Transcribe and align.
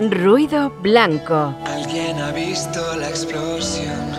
Ruido 0.00 0.70
blanco. 0.82 1.54
¿Alguien 1.66 2.18
ha 2.18 2.32
visto 2.32 2.80
la 2.96 3.08
explosión? 3.08 4.10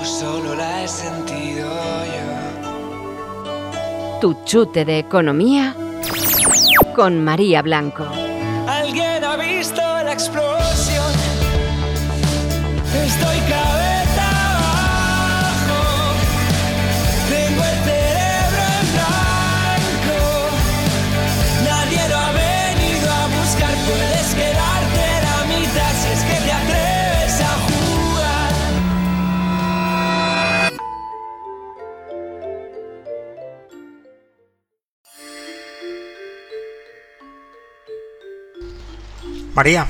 ¿O 0.00 0.04
solo 0.04 0.54
la 0.54 0.84
he 0.84 0.88
sentido 0.88 1.68
yo? 1.68 2.20
Tu 4.20 4.34
chute 4.44 4.84
de 4.84 5.00
economía 5.00 5.74
con 6.94 7.24
María 7.24 7.60
Blanco. 7.62 8.06
María, 39.54 39.86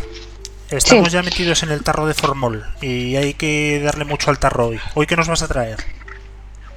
estamos 0.70 1.12
ya 1.12 1.22
metidos 1.22 1.62
en 1.62 1.70
el 1.70 1.82
tarro 1.82 2.06
de 2.06 2.14
formol 2.14 2.64
y 2.80 3.16
hay 3.16 3.34
que 3.34 3.80
darle 3.84 4.04
mucho 4.04 4.30
al 4.30 4.38
tarro 4.38 4.68
hoy. 4.68 4.80
¿Hoy 4.94 5.06
qué 5.06 5.16
nos 5.16 5.28
vas 5.28 5.42
a 5.42 5.48
traer? 5.48 5.76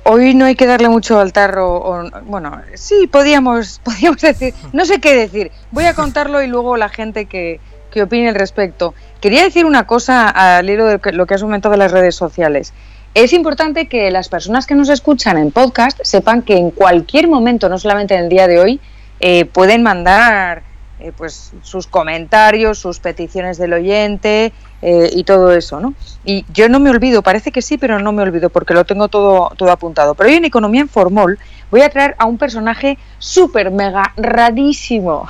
Hoy 0.04 0.36
no 0.36 0.46
hay 0.46 0.56
que 0.56 0.68
darle 0.68 0.88
mucho 0.88 1.20
al 1.20 1.34
tarro. 1.34 1.78
o- 1.78 2.10
bueno, 2.26 2.62
sí, 2.76 3.08
podíamos, 3.08 3.80
podíamos 3.84 4.22
decir. 4.22 4.54
No 4.72 4.86
sé 4.86 5.00
qué 5.00 5.16
decir. 5.16 5.52
Voy 5.72 5.86
a 5.86 5.96
contarlo 5.96 6.44
y 6.44 6.48
luego 6.48 6.78
la 6.78 6.90
gente 6.90 7.26
que, 7.26 7.60
que 7.92 8.04
opine 8.04 8.30
al 8.30 8.36
respecto. 8.36 8.94
Quería 9.20 9.42
decir 9.44 9.66
una 9.66 9.88
cosa 9.88 10.30
al 10.30 10.70
hilo 10.70 10.86
de 10.86 11.00
lo 11.14 11.26
que 11.26 11.34
has 11.34 11.42
comentado 11.42 11.72
de 11.72 11.80
las 11.80 11.92
redes 11.92 12.16
sociales. 12.16 12.72
Es 13.16 13.34
importante 13.34 13.88
que 13.88 14.12
las 14.12 14.30
personas 14.30 14.68
que 14.68 14.76
nos 14.76 14.90
escuchan 14.90 15.38
en 15.38 15.50
podcast 15.52 15.98
sepan 16.04 16.44
que 16.44 16.58
en 16.58 16.70
cualquier 16.70 17.28
momento, 17.28 17.68
no 17.70 17.80
solamente 17.80 18.14
en 18.14 18.26
el 18.26 18.30
día 18.30 18.46
de 18.48 18.60
hoy, 18.60 18.80
eh, 19.22 19.46
pueden 19.46 19.82
mandar 19.82 20.62
eh, 21.06 21.12
pues 21.16 21.54
sus 21.62 21.86
comentarios, 21.86 22.80
sus 22.80 23.00
peticiones 23.00 23.60
del 23.60 23.74
oyente 23.74 24.52
eh, 24.82 25.12
y 25.14 25.24
todo 25.24 25.52
eso, 25.52 25.80
¿no? 25.80 25.94
Y 26.24 26.46
yo 26.52 26.68
no 26.68 26.80
me 26.80 26.90
olvido, 26.90 27.22
parece 27.22 27.52
que 27.52 27.62
sí, 27.62 27.78
pero 27.78 28.00
no 28.00 28.12
me 28.12 28.24
olvido 28.24 28.50
porque 28.50 28.74
lo 28.74 28.86
tengo 28.86 29.08
todo, 29.08 29.52
todo 29.56 29.72
apuntado. 29.72 30.16
Pero 30.16 30.32
hoy 30.32 30.38
en 30.38 30.46
Economía 30.46 30.82
en 30.82 30.90
Formol 30.90 31.38
voy 31.70 31.82
a 31.82 31.90
traer 31.92 32.16
a 32.18 32.26
un 32.26 32.40
personaje 32.40 32.98
súper 33.20 33.70
mega 33.70 34.14
rarísimo. 34.18 35.28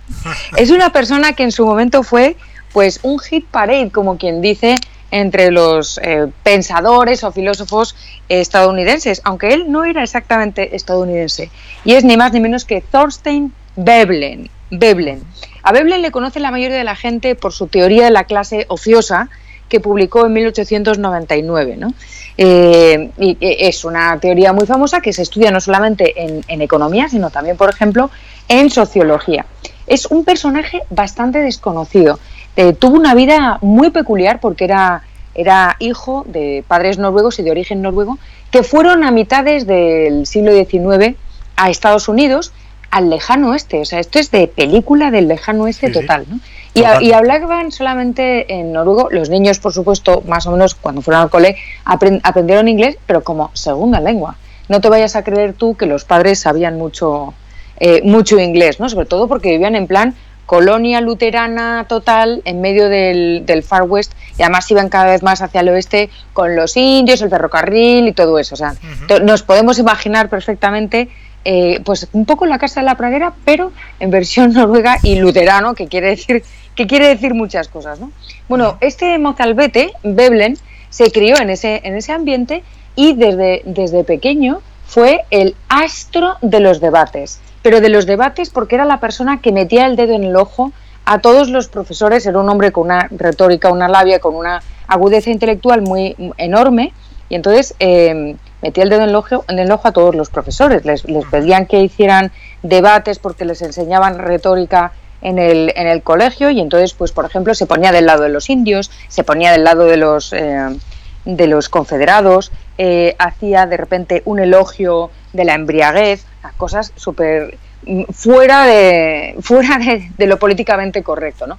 es 0.56 0.70
una 0.70 0.92
persona 0.92 1.34
que 1.34 1.42
en 1.42 1.52
su 1.52 1.66
momento 1.66 2.02
fue 2.02 2.34
pues 2.72 3.00
un 3.02 3.18
hit 3.18 3.46
parade, 3.48 3.90
como 3.90 4.16
quien 4.16 4.40
dice, 4.40 4.76
entre 5.10 5.50
los 5.50 6.00
eh, 6.02 6.28
pensadores 6.42 7.22
o 7.22 7.32
filósofos 7.32 7.96
estadounidenses, 8.30 9.20
aunque 9.24 9.52
él 9.52 9.70
no 9.70 9.84
era 9.84 10.02
exactamente 10.02 10.74
estadounidense. 10.74 11.50
Y 11.84 11.92
es 11.92 12.04
ni 12.04 12.16
más 12.16 12.32
ni 12.32 12.40
menos 12.40 12.64
que 12.64 12.80
Thorstein 12.80 13.52
Veblen. 13.76 14.48
Veblen. 14.70 15.22
A 15.62 15.72
Veblen 15.72 16.02
le 16.02 16.10
conoce 16.10 16.40
la 16.40 16.50
mayoría 16.50 16.76
de 16.76 16.84
la 16.84 16.96
gente 16.96 17.34
por 17.34 17.52
su 17.52 17.66
teoría 17.66 18.04
de 18.04 18.10
la 18.10 18.24
clase 18.24 18.66
ociosa 18.68 19.28
que 19.68 19.80
publicó 19.80 20.26
en 20.26 20.32
1899. 20.32 21.76
¿no? 21.76 21.92
Eh, 22.36 23.10
eh, 23.18 23.36
es 23.40 23.84
una 23.84 24.18
teoría 24.18 24.52
muy 24.52 24.66
famosa 24.66 25.00
que 25.00 25.12
se 25.12 25.22
estudia 25.22 25.50
no 25.50 25.60
solamente 25.60 26.14
en, 26.16 26.62
economía, 26.62 27.08
sino 27.08 27.30
también, 27.30 27.56
por 27.56 27.68
ejemplo, 27.68 28.10
en 28.48 28.70
sociología. 28.70 29.46
Es 29.86 30.06
un 30.06 30.24
personaje 30.24 30.82
bastante 30.90 31.40
desconocido. 31.40 32.18
Eh, 32.56 32.72
tuvo 32.72 32.96
una 32.96 33.14
vida 33.14 33.58
muy 33.60 33.90
peculiar 33.90 34.40
porque 34.40 34.64
era 34.64 35.76
hijo 35.78 36.24
de 36.26 36.64
padres 36.66 36.98
noruegos 36.98 37.38
y 37.38 37.42
de 37.42 37.50
origen 37.50 37.82
noruego 37.82 38.18
que 38.50 38.62
fueron 38.62 39.04
a 39.04 39.10
mitades 39.10 39.66
del 39.66 40.26
siglo 40.26 40.52
XIX 40.52 41.16
a 41.56 41.70
Estados 41.70 42.08
Unidos, 42.08 42.52
al 42.90 43.10
lejano 43.10 43.50
oeste. 43.50 43.80
O 43.80 43.84
sea, 43.84 44.00
esto 44.00 44.18
es 44.18 44.30
de 44.30 44.46
película 44.48 45.10
del 45.10 45.28
lejano 45.28 45.64
oeste 45.64 45.88
Sí, 45.88 45.92
total. 45.92 46.24
¿no? 46.28 46.40
Y, 46.74 46.84
a- 46.84 47.02
y 47.02 47.12
hablaban 47.12 47.72
solamente 47.72 48.52
en 48.54 48.72
noruego. 48.72 49.08
Los 49.10 49.30
niños, 49.30 49.58
por 49.58 49.72
supuesto, 49.72 50.22
más 50.26 50.46
o 50.46 50.52
menos 50.52 50.74
cuando 50.74 51.02
fueron 51.02 51.22
al 51.22 51.30
cole, 51.30 51.56
apren- 51.84 52.20
aprendieron 52.22 52.68
inglés, 52.68 52.96
pero 53.06 53.22
como 53.24 53.50
segunda 53.54 54.00
lengua. 54.00 54.36
No 54.68 54.80
te 54.80 54.88
vayas 54.88 55.16
a 55.16 55.24
creer 55.24 55.54
tú 55.54 55.76
que 55.76 55.86
los 55.86 56.04
padres 56.04 56.40
sabían 56.40 56.76
mucho, 56.78 57.34
eh, 57.80 58.02
mucho 58.04 58.38
inglés, 58.38 58.80
¿no? 58.80 58.88
Sobre 58.88 59.06
todo 59.06 59.28
porque 59.28 59.50
vivían 59.50 59.74
en 59.76 59.86
plan 59.86 60.14
colonia 60.46 61.02
luterana 61.02 61.84
total 61.88 62.40
en 62.46 62.62
medio 62.62 62.88
del, 62.88 63.42
del 63.44 63.62
Far 63.62 63.82
West 63.82 64.12
y 64.38 64.42
además 64.42 64.70
iban 64.70 64.88
cada 64.88 65.06
vez 65.10 65.22
más 65.22 65.42
hacia 65.42 65.60
el 65.60 65.68
oeste 65.68 66.08
con 66.32 66.56
los 66.56 66.74
indios, 66.76 67.20
el 67.20 67.28
ferrocarril 67.28 68.08
y 68.08 68.12
todo 68.12 68.38
eso. 68.38 68.54
O 68.54 68.56
sea, 68.56 68.74
nos 69.22 69.42
podemos 69.42 69.78
imaginar 69.78 70.30
perfectamente 70.30 71.10
eh, 71.44 71.80
pues 71.84 72.08
un 72.12 72.24
poco 72.24 72.46
la 72.46 72.58
casa 72.58 72.80
de 72.80 72.86
la 72.86 72.96
pradera, 72.96 73.34
pero 73.44 73.72
en 74.00 74.10
versión 74.10 74.52
noruega 74.54 74.98
y 75.02 75.16
luterano, 75.16 75.74
que 75.74 75.86
quiere 75.86 76.08
decir, 76.08 76.42
que 76.74 76.86
quiere 76.86 77.08
decir 77.08 77.34
muchas 77.34 77.68
cosas, 77.68 78.00
¿no? 78.00 78.10
Bueno, 78.48 78.78
este 78.80 79.18
mozalbete, 79.18 79.92
Veblen, 80.02 80.56
se 80.90 81.10
crió 81.10 81.36
en 81.38 81.50
ese, 81.50 81.80
en 81.84 81.96
ese 81.96 82.12
ambiente 82.12 82.62
y 82.94 83.14
desde, 83.14 83.62
desde 83.64 84.04
pequeño 84.04 84.60
fue 84.86 85.24
el 85.30 85.54
astro 85.68 86.36
de 86.40 86.60
los 86.60 86.80
debates. 86.80 87.40
Pero 87.62 87.80
de 87.80 87.88
los 87.88 88.06
debates 88.06 88.50
porque 88.50 88.76
era 88.76 88.84
la 88.84 89.00
persona 89.00 89.40
que 89.40 89.52
metía 89.52 89.86
el 89.86 89.96
dedo 89.96 90.14
en 90.14 90.24
el 90.24 90.36
ojo 90.36 90.72
a 91.04 91.20
todos 91.20 91.48
los 91.48 91.68
profesores, 91.68 92.26
era 92.26 92.38
un 92.38 92.48
hombre 92.48 92.70
con 92.70 92.84
una 92.84 93.08
retórica, 93.10 93.72
una 93.72 93.88
labia, 93.88 94.18
con 94.18 94.34
una 94.34 94.62
agudeza 94.86 95.30
intelectual 95.30 95.80
muy 95.80 96.14
enorme, 96.36 96.92
y 97.30 97.34
entonces 97.34 97.74
eh, 97.78 98.36
metía 98.62 98.84
el 98.84 98.90
dedo 98.90 99.02
en 99.02 99.10
el, 99.10 99.14
ojo, 99.14 99.44
en 99.48 99.58
el 99.58 99.70
ojo 99.70 99.88
a 99.88 99.92
todos 99.92 100.14
los 100.14 100.30
profesores. 100.30 100.84
Les, 100.84 101.04
les 101.04 101.24
pedían 101.26 101.66
que 101.66 101.80
hicieran 101.80 102.32
debates 102.62 103.18
porque 103.18 103.44
les 103.44 103.62
enseñaban 103.62 104.18
retórica 104.18 104.92
en 105.20 105.38
el, 105.38 105.72
en 105.76 105.86
el 105.86 106.02
colegio 106.02 106.50
y 106.50 106.60
entonces, 106.60 106.94
pues 106.94 107.12
por 107.12 107.24
ejemplo, 107.24 107.54
se 107.54 107.66
ponía 107.66 107.92
del 107.92 108.06
lado 108.06 108.22
de 108.22 108.28
los 108.28 108.50
indios, 108.50 108.90
se 109.08 109.24
ponía 109.24 109.52
del 109.52 109.64
lado 109.64 109.84
de 109.84 109.96
los, 109.96 110.32
eh, 110.32 110.76
de 111.24 111.46
los 111.46 111.68
confederados, 111.68 112.52
eh, 112.78 113.16
hacía 113.18 113.66
de 113.66 113.76
repente 113.76 114.22
un 114.24 114.38
elogio 114.38 115.10
de 115.32 115.44
la 115.44 115.54
embriaguez, 115.54 116.24
cosas 116.56 116.92
súper 116.96 117.58
mm, 117.84 118.04
fuera, 118.12 118.64
de, 118.64 119.36
fuera 119.42 119.78
de, 119.78 120.10
de 120.16 120.26
lo 120.26 120.38
políticamente 120.38 121.02
correcto. 121.02 121.46
¿no? 121.46 121.58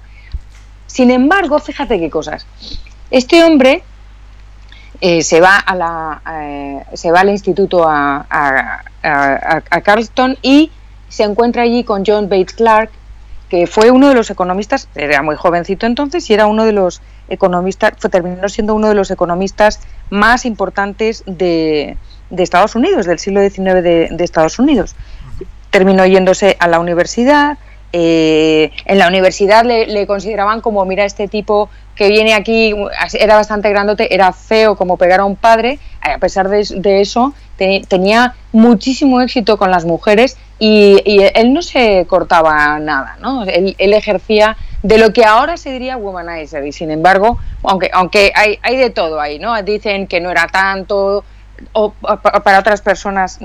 Sin 0.86 1.10
embargo, 1.10 1.58
fíjate 1.58 1.98
qué 1.98 2.10
cosas. 2.10 2.46
Este 3.10 3.42
hombre 3.44 3.82
eh, 5.00 5.22
se, 5.22 5.40
va 5.40 5.56
a 5.56 5.74
la, 5.74 6.22
eh, 6.42 6.84
se 6.94 7.10
va 7.10 7.20
al 7.20 7.30
instituto 7.30 7.88
a, 7.88 8.26
a, 8.28 8.82
a, 9.02 9.62
a 9.70 9.80
Carlton 9.80 10.36
y 10.42 10.70
se 11.08 11.24
encuentra 11.24 11.62
allí 11.62 11.84
con 11.84 12.04
John 12.06 12.28
Bates 12.28 12.54
Clark, 12.54 12.90
que 13.48 13.66
fue 13.66 13.90
uno 13.90 14.08
de 14.08 14.14
los 14.14 14.30
economistas, 14.30 14.88
era 14.94 15.22
muy 15.22 15.36
jovencito 15.36 15.86
entonces 15.86 16.28
y 16.30 16.34
era 16.34 16.46
uno 16.46 16.64
de 16.64 16.72
los 16.72 17.02
economistas, 17.28 17.94
fue, 17.98 18.10
terminó 18.10 18.48
siendo 18.48 18.74
uno 18.74 18.88
de 18.88 18.94
los 18.94 19.10
economistas 19.10 19.80
más 20.10 20.44
importantes 20.44 21.24
de, 21.26 21.96
de 22.30 22.42
Estados 22.42 22.76
Unidos, 22.76 23.06
del 23.06 23.18
siglo 23.18 23.40
XIX 23.40 23.82
de, 23.82 24.08
de 24.10 24.24
Estados 24.24 24.58
Unidos. 24.58 24.94
Terminó 25.70 26.06
yéndose 26.06 26.56
a 26.60 26.68
la 26.68 26.78
universidad, 26.78 27.58
eh, 27.92 28.70
en 28.84 28.98
la 28.98 29.08
universidad 29.08 29.64
le, 29.64 30.06
consideraban 30.06 30.60
como, 30.60 30.84
mira, 30.84 31.04
este 31.04 31.28
tipo 31.28 31.68
que 31.96 32.08
viene 32.08 32.34
aquí, 32.34 32.74
era 33.12 33.34
bastante 33.34 33.68
grandote, 33.68 34.14
era 34.14 34.32
feo 34.32 34.76
como 34.76 34.96
pegar 34.96 35.20
a 35.20 35.24
un 35.24 35.36
padre, 35.36 35.78
a 36.00 36.18
pesar 36.18 36.48
de, 36.48 37.00
eso, 37.00 37.34
te, 37.56 37.82
tenía 37.86 38.34
muchísimo 38.52 39.20
éxito 39.20 39.58
con 39.58 39.70
las 39.70 39.84
mujeres 39.84 40.38
y, 40.58 41.00
él 41.34 41.52
no 41.52 41.62
se 41.62 42.06
cortaba 42.08 42.78
nada, 42.78 43.16
¿no? 43.20 43.44
Él, 43.44 43.74
él, 43.76 43.92
ejercía 43.92 44.56
de 44.82 44.96
lo 44.96 45.12
que 45.12 45.24
ahora 45.24 45.56
se 45.56 45.72
diría 45.72 45.98
womanizer 45.98 46.64
y 46.66 46.72
sin 46.72 46.90
embargo, 46.90 47.38
aunque, 47.62 47.90
aunque 47.92 48.32
hay, 48.34 48.58
hay 48.62 48.76
de 48.76 48.90
todo 48.90 49.20
ahí, 49.20 49.38
¿no? 49.38 49.60
Dicen 49.62 50.06
que 50.06 50.20
no 50.20 50.30
era 50.30 50.46
tanto, 50.46 51.24
o 51.72 51.92
para 51.92 52.58
otras 52.58 52.80
personas 52.80 53.38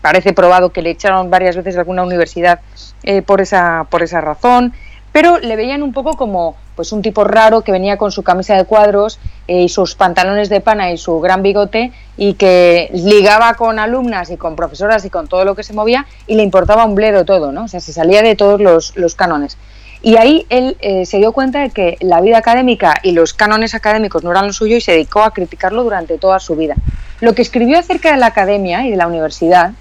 parece 0.00 0.32
probado 0.32 0.70
que 0.70 0.82
le 0.82 0.90
echaron 0.90 1.30
varias 1.30 1.56
veces 1.56 1.74
de 1.74 1.80
alguna 1.80 2.02
universidad 2.02 2.60
eh, 3.02 3.22
por, 3.22 3.40
esa, 3.40 3.86
por 3.90 4.02
esa 4.02 4.20
razón, 4.20 4.72
pero 5.12 5.38
le 5.38 5.56
veían 5.56 5.82
un 5.82 5.92
poco 5.92 6.16
como 6.16 6.56
pues 6.74 6.92
un 6.92 7.02
tipo 7.02 7.24
raro 7.24 7.60
que 7.60 7.70
venía 7.70 7.98
con 7.98 8.10
su 8.12 8.22
camisa 8.22 8.56
de 8.56 8.64
cuadros 8.64 9.18
eh, 9.46 9.62
y 9.62 9.68
sus 9.68 9.94
pantalones 9.94 10.48
de 10.48 10.60
pana 10.60 10.90
y 10.90 10.96
su 10.96 11.20
gran 11.20 11.42
bigote 11.42 11.92
y 12.16 12.34
que 12.34 12.90
ligaba 12.94 13.54
con 13.54 13.78
alumnas 13.78 14.30
y 14.30 14.38
con 14.38 14.56
profesoras 14.56 15.04
y 15.04 15.10
con 15.10 15.28
todo 15.28 15.44
lo 15.44 15.54
que 15.54 15.62
se 15.62 15.74
movía 15.74 16.06
y 16.26 16.34
le 16.34 16.42
importaba 16.42 16.84
un 16.86 16.94
bledo 16.94 17.24
todo, 17.26 17.52
¿no? 17.52 17.64
O 17.64 17.68
sea, 17.68 17.80
se 17.80 17.92
salía 17.92 18.22
de 18.22 18.36
todos 18.36 18.60
los, 18.60 18.96
los 18.96 19.14
cánones. 19.14 19.58
Y 20.02 20.16
ahí 20.16 20.46
él 20.48 20.76
eh, 20.80 21.06
se 21.06 21.18
dio 21.18 21.32
cuenta 21.32 21.60
de 21.60 21.70
que 21.70 21.96
la 22.00 22.20
vida 22.20 22.38
académica 22.38 22.98
y 23.02 23.12
los 23.12 23.34
cánones 23.34 23.74
académicos 23.74 24.24
no 24.24 24.32
eran 24.32 24.48
lo 24.48 24.52
suyo 24.52 24.76
y 24.76 24.80
se 24.80 24.92
dedicó 24.92 25.22
a 25.22 25.32
criticarlo 25.32 25.84
durante 25.84 26.18
toda 26.18 26.40
su 26.40 26.56
vida. 26.56 26.74
Lo 27.20 27.34
que 27.34 27.42
escribió 27.42 27.78
acerca 27.78 28.10
de 28.10 28.18
la 28.18 28.26
academia 28.26 28.84
y 28.84 28.90
de 28.90 28.96
la 28.96 29.06
universidad 29.06 29.72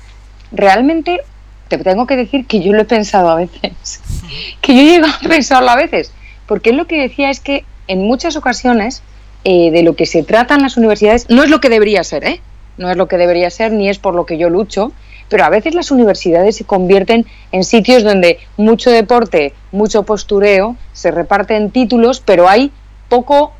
realmente 0.51 1.21
te 1.67 1.77
tengo 1.79 2.05
que 2.05 2.17
decir 2.17 2.45
que 2.45 2.59
yo 2.59 2.73
lo 2.73 2.81
he 2.81 2.85
pensado 2.85 3.29
a 3.29 3.35
veces, 3.35 4.01
que 4.61 4.75
yo 4.75 4.81
he 4.81 4.85
llegado 4.85 5.13
a 5.13 5.27
pensarlo 5.27 5.69
a 5.69 5.75
veces, 5.75 6.13
porque 6.45 6.69
él 6.69 6.77
lo 6.77 6.85
que 6.85 7.01
decía 7.01 7.29
es 7.29 7.39
que 7.39 7.65
en 7.87 8.01
muchas 8.01 8.35
ocasiones 8.35 9.01
eh, 9.43 9.71
de 9.71 9.81
lo 9.81 9.95
que 9.95 10.05
se 10.05 10.21
trata 10.21 10.53
en 10.53 10.61
las 10.61 10.77
universidades 10.77 11.29
no 11.29 11.43
es 11.43 11.49
lo 11.49 11.59
que 11.59 11.69
debería 11.69 12.03
ser, 12.03 12.25
¿eh? 12.25 12.41
No 12.77 12.91
es 12.91 12.97
lo 12.97 13.07
que 13.07 13.17
debería 13.17 13.49
ser 13.49 13.71
ni 13.71 13.89
es 13.89 13.97
por 13.97 14.13
lo 14.13 14.25
que 14.25 14.37
yo 14.37 14.49
lucho, 14.49 14.91
pero 15.31 15.45
a 15.45 15.49
veces 15.49 15.73
las 15.73 15.91
universidades 15.91 16.57
se 16.57 16.65
convierten 16.65 17.25
en 17.53 17.63
sitios 17.63 18.03
donde 18.03 18.37
mucho 18.57 18.91
deporte, 18.91 19.53
mucho 19.71 20.03
postureo, 20.03 20.75
se 20.91 21.09
reparten 21.09 21.71
títulos, 21.71 22.19
pero 22.19 22.49
hay 22.49 22.69
poco 23.07 23.53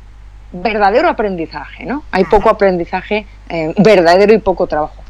verdadero 0.52 1.08
aprendizaje, 1.08 1.86
¿no? 1.86 2.04
Hay 2.10 2.24
poco 2.24 2.50
aprendizaje 2.50 3.26
eh, 3.48 3.72
verdadero 3.78 4.34
y 4.34 4.38
poco 4.38 4.66
trabajo. 4.66 5.02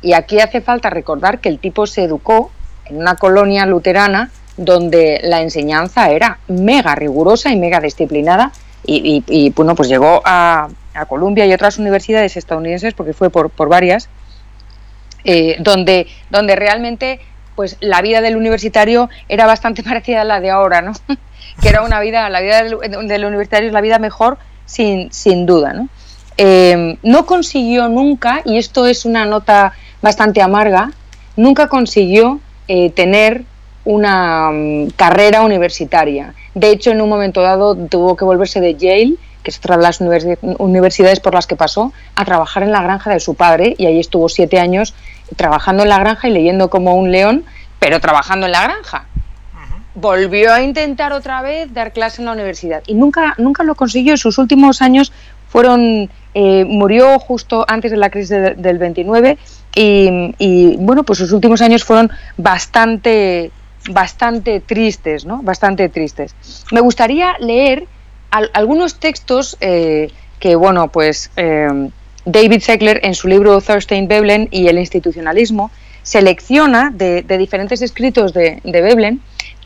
Y 0.00 0.14
aquí 0.14 0.40
hace 0.40 0.62
falta 0.62 0.88
recordar 0.88 1.38
que 1.40 1.50
el 1.50 1.58
tipo 1.58 1.86
se 1.86 2.04
educó 2.04 2.50
en 2.86 2.96
una 2.96 3.16
colonia 3.16 3.66
luterana 3.66 4.30
donde 4.56 5.20
la 5.22 5.42
enseñanza 5.42 6.08
era 6.10 6.38
mega 6.48 6.94
rigurosa 6.94 7.50
y 7.50 7.56
mega 7.56 7.78
disciplinada 7.78 8.52
y, 8.86 9.52
bueno, 9.54 9.74
pues 9.74 9.88
llegó 9.88 10.22
a, 10.24 10.68
a, 10.94 11.06
Columbia 11.06 11.44
y 11.44 11.52
otras 11.52 11.76
universidades 11.78 12.36
estadounidenses, 12.36 12.94
porque 12.94 13.12
fue 13.12 13.30
por, 13.30 13.50
por 13.50 13.68
varias, 13.68 14.08
eh, 15.26 15.56
donde, 15.58 16.06
donde 16.30 16.56
realmente 16.56 17.20
pues 17.54 17.76
la 17.80 18.00
vida 18.02 18.20
del 18.20 18.36
universitario 18.36 19.10
era 19.28 19.46
bastante 19.46 19.82
parecida 19.84 20.22
a 20.22 20.24
la 20.24 20.40
de 20.40 20.50
ahora, 20.50 20.82
¿no? 20.82 20.92
que 21.60 21.68
era 21.68 21.82
una 21.82 22.00
vida, 22.00 22.28
la 22.30 22.40
vida 22.40 22.62
del, 22.62 23.24
universitario 23.24 23.68
es 23.68 23.72
la 23.72 23.80
vida 23.80 23.98
mejor 23.98 24.38
sin, 24.66 25.12
sin 25.12 25.44
duda, 25.46 25.72
¿no? 25.72 25.88
Eh, 26.38 26.98
no 27.02 27.26
consiguió 27.26 27.88
nunca, 27.88 28.42
y 28.44 28.58
esto 28.58 28.86
es 28.86 29.04
una 29.04 29.24
nota 29.24 29.72
bastante 30.02 30.42
amarga, 30.42 30.92
nunca 31.34 31.68
consiguió 31.68 32.40
eh, 32.68 32.90
tener 32.90 33.44
una 33.84 34.50
um, 34.50 34.90
carrera 34.90 35.42
universitaria. 35.42 36.34
De 36.54 36.70
hecho, 36.70 36.90
en 36.90 37.00
un 37.00 37.08
momento 37.08 37.40
dado 37.40 37.74
tuvo 37.74 38.16
que 38.16 38.24
volverse 38.24 38.60
de 38.60 38.74
Yale, 38.74 39.14
que 39.42 39.50
es 39.50 39.58
otra 39.58 39.76
de 39.76 39.82
las 39.84 40.00
universidades 40.00 41.20
por 41.20 41.32
las 41.32 41.46
que 41.46 41.54
pasó, 41.54 41.92
a 42.16 42.24
trabajar 42.24 42.64
en 42.64 42.72
la 42.72 42.82
granja 42.82 43.12
de 43.12 43.20
su 43.20 43.34
padre 43.36 43.76
y 43.78 43.86
ahí 43.86 44.00
estuvo 44.00 44.28
siete 44.28 44.58
años 44.58 44.92
trabajando 45.34 45.82
en 45.82 45.88
la 45.88 45.98
granja 45.98 46.28
y 46.28 46.32
leyendo 46.32 46.70
como 46.70 46.94
un 46.94 47.10
león, 47.10 47.44
pero 47.78 48.00
trabajando 48.00 48.46
en 48.46 48.52
la 48.52 48.62
granja. 48.62 49.06
Volvió 49.94 50.52
a 50.52 50.62
intentar 50.62 51.14
otra 51.14 51.40
vez 51.40 51.72
dar 51.72 51.92
clase 51.92 52.20
en 52.20 52.26
la 52.26 52.32
universidad 52.32 52.82
y 52.86 52.94
nunca, 52.94 53.34
nunca 53.38 53.64
lo 53.64 53.74
consiguió. 53.74 54.16
Sus 54.18 54.36
últimos 54.36 54.82
años 54.82 55.10
fueron 55.48 56.10
eh, 56.34 56.66
murió 56.66 57.18
justo 57.18 57.64
antes 57.66 57.90
de 57.90 57.96
la 57.96 58.10
crisis 58.10 58.28
de, 58.28 58.54
del 58.56 58.76
29 58.76 59.38
y, 59.74 60.34
y, 60.38 60.76
bueno, 60.76 61.02
pues 61.02 61.18
sus 61.18 61.32
últimos 61.32 61.62
años 61.62 61.82
fueron 61.82 62.10
bastante, 62.36 63.50
bastante 63.88 64.60
tristes, 64.60 65.24
¿no? 65.24 65.42
Bastante 65.42 65.88
tristes. 65.88 66.34
Me 66.72 66.80
gustaría 66.82 67.38
leer 67.38 67.86
al, 68.30 68.50
algunos 68.52 69.00
textos 69.00 69.56
eh, 69.60 70.10
que, 70.38 70.56
bueno, 70.56 70.88
pues 70.88 71.30
eh, 71.36 71.90
David 72.26 72.60
Segler 72.60 73.00
en 73.02 73.14
su 73.14 73.28
libro 73.28 73.60
Thorstein 73.60 74.08
Veblen 74.08 74.48
y 74.50 74.68
el 74.68 74.78
institucionalismo 74.78 75.70
selecciona 76.02 76.90
de, 76.92 77.22
diferentes 77.22 77.82
escritos 77.82 78.34
de, 78.34 78.60
de, 78.62 78.80
Veblen. 78.82 79.20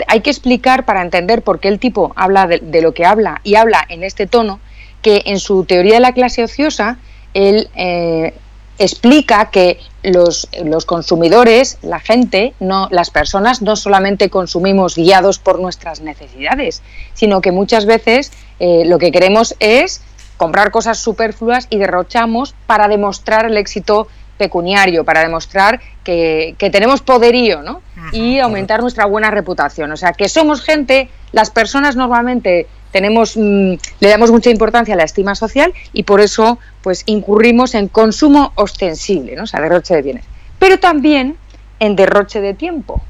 Hay 0.06 0.20
que 0.20 0.30
explicar 0.30 0.84
para 0.84 1.02
entender 1.02 1.42
por 1.42 1.58
qué 1.58 1.68
el 1.68 1.78
tipo 1.78 2.12
habla 2.16 2.46
de, 2.46 2.60
de 2.60 2.80
lo 2.82 2.94
que 2.94 3.04
habla 3.04 3.40
y 3.44 3.56
habla 3.56 3.84
en 3.88 4.04
este 4.04 4.26
tono 4.26 4.60
que 5.02 5.22
en 5.26 5.38
su 5.38 5.64
teoría 5.64 5.94
de 5.94 6.00
la 6.00 6.12
clase 6.12 6.44
ociosa 6.44 6.98
él 7.34 7.68
eh, 7.74 8.34
explica 8.78 9.50
que 9.50 9.78
los, 10.02 10.48
los, 10.64 10.86
consumidores, 10.86 11.78
la 11.82 12.00
gente, 12.00 12.54
no, 12.60 12.88
las 12.90 13.10
personas 13.10 13.60
no 13.60 13.76
solamente 13.76 14.30
consumimos 14.30 14.96
guiados 14.96 15.38
por 15.38 15.60
nuestras 15.60 16.00
necesidades, 16.00 16.82
sino 17.12 17.42
que 17.42 17.52
muchas 17.52 17.84
veces 17.84 18.32
eh, 18.58 18.84
lo 18.86 18.98
que 18.98 19.12
queremos 19.12 19.54
es 19.60 20.00
comprar 20.40 20.70
cosas 20.70 20.96
superfluas 20.96 21.66
y 21.69 21.76
derrochamos 21.76 22.54
para 22.66 22.88
demostrar 22.88 23.44
el 23.44 23.58
éxito 23.58 24.08
pecuniario, 24.38 25.04
para 25.04 25.20
demostrar 25.20 25.82
que, 26.02 26.54
que 26.56 26.70
tenemos 26.70 27.02
poderío 27.02 27.60
¿no? 27.60 27.82
y 28.10 28.38
aumentar 28.38 28.81
nuestra 28.81 29.04
buena 29.04 29.31
reputación. 29.31 29.92
O 29.92 29.98
sea, 29.98 30.14
que 30.14 30.31
somos 30.31 30.62
gente, 30.62 31.10
las 31.32 31.50
personas 31.50 31.94
normalmente 31.94 32.69
tenemos, 32.90 33.37
mmm, 33.37 33.75
le 34.00 34.08
damos 34.08 34.31
mucha 34.31 34.48
importancia 34.48 34.94
a 34.94 34.96
la 34.96 35.04
estima 35.04 35.34
social 35.34 35.75
y 35.92 36.04
por 36.04 36.22
eso 36.22 36.58
pues 36.81 37.02
incurrimos 37.04 37.75
en 37.75 37.88
consumo 37.88 38.52
ostensible, 38.54 39.36
¿no? 39.36 39.43
o 39.43 39.46
sea, 39.46 39.60
derroche 39.60 39.94
de 39.94 40.00
bienes, 40.00 40.25
pero 40.58 40.78
también 40.78 41.36
en 41.81 41.96
derroche 41.96 42.40
de 42.40 42.54
tiempo. 42.54 43.02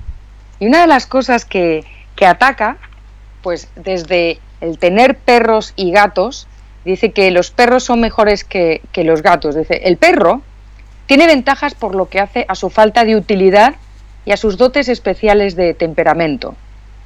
Y 0.59 0.67
una 0.67 0.81
de 0.81 0.89
las 0.89 1.07
cosas 1.07 1.45
que, 1.45 1.85
que 2.17 2.27
ataca, 2.27 2.79
pues 3.41 3.69
desde 3.77 4.41
el 4.61 4.79
tener 4.79 5.17
perros 5.17 5.75
y 5.77 5.93
gatos, 5.93 6.49
dice 6.85 7.13
que 7.13 7.31
los 7.31 7.51
perros 7.51 7.85
son 7.85 8.01
mejores 8.01 8.45
que, 8.45 8.81
que 8.93 9.05
los 9.05 9.23
gatos. 9.23 9.55
Dice, 9.55 9.81
el 9.85 9.97
perro 9.97 10.43
tiene 11.07 11.27
ventajas 11.27 11.75
por 11.75 11.95
lo 11.95 12.09
que 12.09 12.21
hace 12.21 12.45
a 12.49 12.55
su 12.55 12.71
falta 12.71 13.05
de 13.05 13.17
utilidad 13.17 13.75
y 14.25 14.33
a 14.33 14.37
sus 14.37 14.57
dotes 14.57 14.89
especiales 14.89 15.57
de 15.57 15.75
temperamento. 15.75 16.55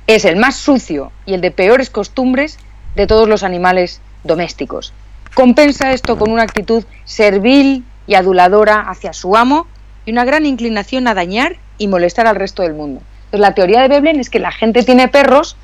Es 0.07 0.25
el 0.25 0.37
más 0.37 0.57
sucio 0.57 1.11
y 1.25 1.35
el 1.35 1.41
de 1.41 1.51
peores 1.51 1.91
costumbres 1.91 2.59
de 2.97 3.07
todos 3.07 3.29
los 3.29 3.43
animales 3.43 4.01
domésticos. 4.23 4.93
Compensa 5.35 5.93
esto 5.93 6.19
con 6.19 6.31
una 6.31 6.43
actitud 6.43 6.85
servil 7.05 7.85
y 8.07 8.15
aduladora 8.15 8.81
hacia 8.81 9.13
su 9.13 9.37
amo 9.37 9.67
y 10.05 10.13
una 10.13 10.25
gran 10.25 10.47
inclinación 10.47 11.09
a 11.09 11.15
dañar 11.15 11.57
y 11.79 11.89
molestar 11.89 12.27
al 12.27 12.37
resto 12.37 12.63
del 12.63 12.75
mundo. 12.75 13.01
Entonces, 13.27 13.41
la 13.41 13.55
teoría 13.55 13.83
de 13.83 13.89
Veblen 13.89 14.21
es 14.21 14.31
que 14.31 14.39
la 14.39 14.53
gente 14.53 14.83
tiene 14.83 15.09
perros, 15.09 15.57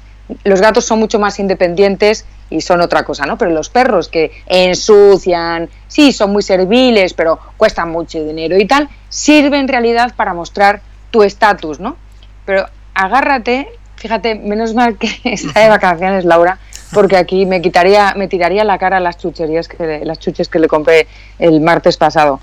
los 0.44 0.60
gatos 0.60 0.84
son 0.84 0.98
mucho 0.98 1.18
más 1.18 1.38
independientes 1.38 2.26
y 2.50 2.60
son 2.60 2.80
otra 2.80 3.04
cosa, 3.04 3.26
¿no? 3.26 3.38
Pero 3.38 3.52
los 3.52 3.68
perros 3.68 4.08
que 4.08 4.32
ensucian, 4.46 5.68
sí, 5.88 6.12
son 6.12 6.32
muy 6.32 6.42
serviles, 6.42 7.14
pero 7.14 7.38
cuestan 7.56 7.90
mucho 7.90 8.22
dinero 8.22 8.58
y 8.58 8.66
tal, 8.66 8.88
sirven 9.08 9.60
en 9.60 9.68
realidad 9.68 10.14
para 10.16 10.34
mostrar 10.34 10.82
tu 11.10 11.22
estatus, 11.22 11.80
¿no? 11.80 11.96
Pero 12.44 12.66
agárrate, 12.94 13.68
fíjate, 13.96 14.34
menos 14.34 14.74
mal 14.74 14.96
que 14.98 15.08
está 15.24 15.60
de 15.60 15.68
vacaciones 15.68 16.24
Laura, 16.24 16.58
porque 16.92 17.16
aquí 17.16 17.46
me 17.46 17.62
quitaría, 17.62 18.14
me 18.16 18.26
tiraría 18.26 18.64
la 18.64 18.78
cara 18.78 18.98
las 18.98 19.16
chucherías 19.18 19.68
que 19.68 20.00
las 20.04 20.18
chuches 20.18 20.48
que 20.48 20.58
le 20.58 20.66
compré 20.66 21.06
el 21.38 21.60
martes 21.60 21.96
pasado. 21.96 22.40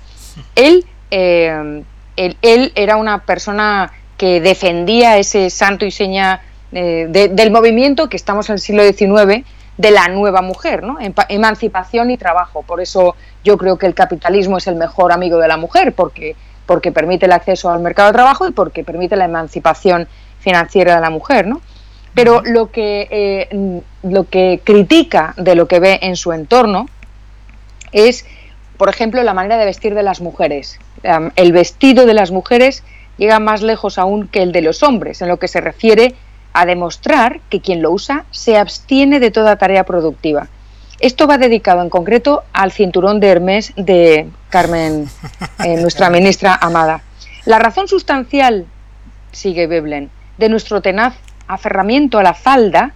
Él, 0.54 0.86
eh, 1.10 1.82
él, 2.16 2.36
él, 2.40 2.72
era 2.74 2.96
una 2.96 3.24
persona 3.24 3.92
que 4.16 4.40
defendía 4.40 5.18
ese 5.18 5.50
santo 5.50 5.84
y 5.84 5.90
seña 5.90 6.40
eh, 6.72 7.06
de, 7.08 7.28
del 7.28 7.50
movimiento 7.50 8.08
que 8.08 8.16
estamos 8.16 8.48
en 8.50 8.54
el 8.54 8.60
siglo 8.60 8.82
XIX 8.82 9.44
de 9.78 9.90
la 9.92 10.08
nueva 10.08 10.42
mujer, 10.42 10.82
¿no? 10.82 10.98
emancipación 11.28 12.10
y 12.10 12.16
trabajo. 12.16 12.62
Por 12.62 12.80
eso 12.80 13.14
yo 13.44 13.56
creo 13.56 13.78
que 13.78 13.86
el 13.86 13.94
capitalismo 13.94 14.58
es 14.58 14.66
el 14.66 14.74
mejor 14.74 15.12
amigo 15.12 15.38
de 15.38 15.48
la 15.48 15.56
mujer, 15.56 15.92
porque, 15.92 16.34
porque 16.66 16.90
permite 16.90 17.26
el 17.26 17.32
acceso 17.32 17.70
al 17.70 17.80
mercado 17.80 18.08
de 18.08 18.14
trabajo 18.14 18.48
y 18.48 18.50
porque 18.50 18.82
permite 18.82 19.14
la 19.14 19.24
emancipación 19.24 20.08
financiera 20.40 20.96
de 20.96 21.00
la 21.00 21.10
mujer, 21.10 21.46
¿no? 21.46 21.60
Pero 22.14 22.42
lo 22.44 22.72
que, 22.72 23.06
eh, 23.10 23.80
lo 24.02 24.24
que 24.28 24.60
critica 24.64 25.34
de 25.36 25.54
lo 25.54 25.68
que 25.68 25.78
ve 25.78 26.00
en 26.02 26.16
su 26.16 26.32
entorno 26.32 26.86
es, 27.92 28.26
por 28.76 28.88
ejemplo, 28.88 29.22
la 29.22 29.34
manera 29.34 29.56
de 29.56 29.64
vestir 29.64 29.94
de 29.94 30.02
las 30.02 30.20
mujeres. 30.20 30.80
Um, 31.04 31.30
el 31.36 31.52
vestido 31.52 32.06
de 32.06 32.14
las 32.14 32.32
mujeres 32.32 32.82
llega 33.18 33.38
más 33.38 33.62
lejos 33.62 33.98
aún 33.98 34.26
que 34.26 34.42
el 34.42 34.50
de 34.50 34.62
los 34.62 34.82
hombres, 34.82 35.22
en 35.22 35.28
lo 35.28 35.36
que 35.36 35.46
se 35.46 35.60
refiere 35.60 36.06
a 36.06 36.14
demostrar 36.66 37.40
que 37.48 37.60
quien 37.60 37.82
lo 37.82 37.90
usa 37.90 38.24
se 38.30 38.56
abstiene 38.56 39.20
de 39.20 39.30
toda 39.30 39.56
tarea 39.56 39.84
productiva. 39.84 40.48
Esto 41.00 41.28
va 41.28 41.38
dedicado 41.38 41.82
en 41.82 41.90
concreto 41.90 42.42
al 42.52 42.72
cinturón 42.72 43.20
de 43.20 43.28
Hermes 43.28 43.72
de 43.76 44.28
Carmen, 44.48 45.08
eh, 45.64 45.76
nuestra 45.80 46.10
ministra 46.10 46.58
amada. 46.60 47.02
La 47.44 47.58
razón 47.58 47.86
sustancial, 47.86 48.66
sigue 49.30 49.66
Veblen, 49.66 50.10
de 50.38 50.48
nuestro 50.48 50.82
tenaz 50.82 51.14
aferramiento 51.46 52.18
a 52.18 52.22
la 52.22 52.34
falda 52.34 52.92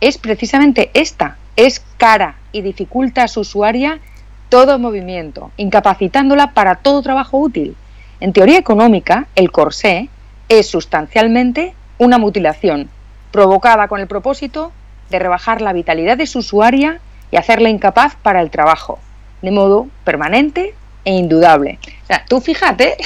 es 0.00 0.18
precisamente 0.18 0.90
esta, 0.94 1.36
es 1.56 1.84
cara 1.98 2.36
y 2.52 2.62
dificulta 2.62 3.22
a 3.22 3.28
su 3.28 3.40
usuaria 3.40 4.00
todo 4.48 4.78
movimiento, 4.78 5.50
incapacitándola 5.56 6.52
para 6.52 6.76
todo 6.76 7.02
trabajo 7.02 7.38
útil. 7.38 7.76
En 8.20 8.32
teoría 8.32 8.58
económica, 8.58 9.26
el 9.34 9.50
corsé 9.50 10.08
es 10.48 10.68
sustancialmente 10.68 11.74
una 11.98 12.18
mutilación, 12.18 12.90
provocada 13.32 13.88
con 13.88 14.00
el 14.00 14.06
propósito 14.06 14.70
de 15.10 15.18
rebajar 15.18 15.60
la 15.60 15.72
vitalidad 15.72 16.16
de 16.16 16.26
su 16.26 16.38
usuaria 16.40 17.00
y 17.30 17.36
hacerla 17.36 17.68
incapaz 17.70 18.14
para 18.22 18.40
el 18.40 18.50
trabajo, 18.50 18.98
de 19.42 19.50
modo 19.50 19.88
permanente 20.04 20.74
e 21.04 21.12
indudable. 21.12 21.78
O 22.04 22.06
sea, 22.06 22.24
tú 22.28 22.40
fíjate, 22.40 22.96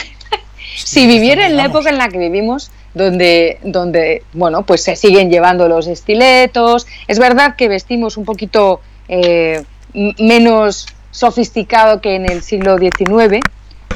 si 0.77 1.07
viviera 1.07 1.47
en 1.47 1.57
la 1.57 1.67
época 1.67 1.89
en 1.91 1.99
la 1.99 2.09
que 2.09 2.19
vivimos, 2.19 2.71
donde, 2.95 3.59
donde 3.63 4.23
bueno, 4.33 4.65
pues 4.65 4.83
se 4.83 4.97
siguen 4.97 5.31
llevando 5.31 5.69
los 5.69 5.87
estiletos. 5.87 6.87
Es 7.09 7.19
verdad 7.19 7.55
que 7.57 7.69
vestimos 7.69 8.17
un 8.17 8.25
poquito 8.25 8.81
eh, 9.09 9.63
menos 10.19 10.87
sofisticado 11.11 12.01
que 12.01 12.15
en 12.17 12.31
el 12.31 12.43
siglo 12.43 12.79
XIX. 12.79 13.41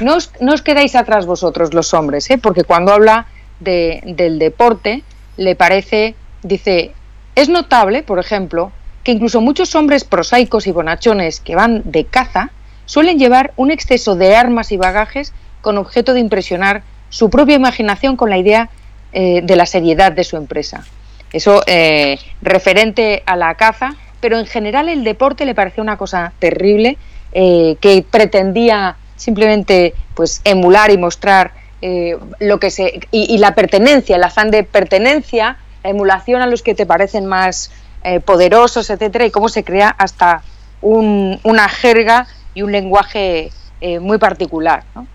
No 0.00 0.16
os, 0.16 0.30
no 0.40 0.52
os, 0.54 0.62
quedáis 0.62 0.94
atrás 0.96 1.26
vosotros, 1.26 1.74
los 1.74 1.92
hombres, 1.94 2.30
¿eh? 2.30 2.38
porque 2.38 2.64
cuando 2.64 2.92
habla 2.92 3.26
de- 3.58 4.00
del 4.04 4.38
deporte 4.38 5.02
le 5.40 5.56
parece, 5.56 6.14
dice, 6.42 6.92
es 7.34 7.48
notable, 7.48 8.02
por 8.02 8.18
ejemplo, 8.18 8.72
que 9.02 9.12
incluso 9.12 9.40
muchos 9.40 9.74
hombres 9.74 10.04
prosaicos 10.04 10.66
y 10.66 10.70
bonachones 10.70 11.40
que 11.40 11.56
van 11.56 11.80
de 11.86 12.04
caza 12.04 12.50
suelen 12.84 13.18
llevar 13.18 13.54
un 13.56 13.70
exceso 13.70 14.16
de 14.16 14.36
armas 14.36 14.70
y 14.70 14.76
bagajes 14.76 15.32
con 15.62 15.78
objeto 15.78 16.12
de 16.12 16.20
impresionar 16.20 16.82
su 17.08 17.30
propia 17.30 17.56
imaginación 17.56 18.16
con 18.16 18.28
la 18.28 18.36
idea 18.36 18.68
eh, 19.14 19.40
de 19.42 19.56
la 19.56 19.64
seriedad 19.64 20.12
de 20.12 20.24
su 20.24 20.36
empresa. 20.36 20.84
Eso 21.32 21.62
eh, 21.66 22.18
referente 22.42 23.22
a 23.24 23.34
la 23.34 23.54
caza, 23.54 23.94
pero 24.20 24.38
en 24.38 24.44
general 24.44 24.90
el 24.90 25.04
deporte 25.04 25.46
le 25.46 25.54
parecía 25.54 25.82
una 25.82 25.96
cosa 25.96 26.34
terrible 26.38 26.98
eh, 27.32 27.76
que 27.80 28.04
pretendía 28.08 28.98
simplemente 29.16 29.94
pues 30.14 30.42
emular 30.44 30.90
y 30.90 30.98
mostrar 30.98 31.52
eh, 31.82 32.16
lo 32.40 32.58
que 32.60 32.70
se 32.70 33.00
y, 33.10 33.34
y 33.34 33.38
la 33.38 33.54
pertenencia, 33.54 34.16
el 34.16 34.24
afán 34.24 34.50
de 34.50 34.64
pertenencia, 34.64 35.56
la 35.82 35.90
emulación 35.90 36.42
a 36.42 36.46
los 36.46 36.62
que 36.62 36.74
te 36.74 36.86
parecen 36.86 37.26
más 37.26 37.70
eh, 38.02 38.20
poderosos, 38.20 38.90
etcétera, 38.90 39.26
y 39.26 39.30
cómo 39.30 39.48
se 39.48 39.64
crea 39.64 39.88
hasta 39.98 40.42
un- 40.82 41.38
una 41.44 41.68
jerga 41.68 42.26
y 42.54 42.62
un 42.62 42.72
lenguaje 42.72 43.50
eh, 43.80 43.98
muy 43.98 44.18
particular. 44.18 44.84
¿no? 44.94 45.06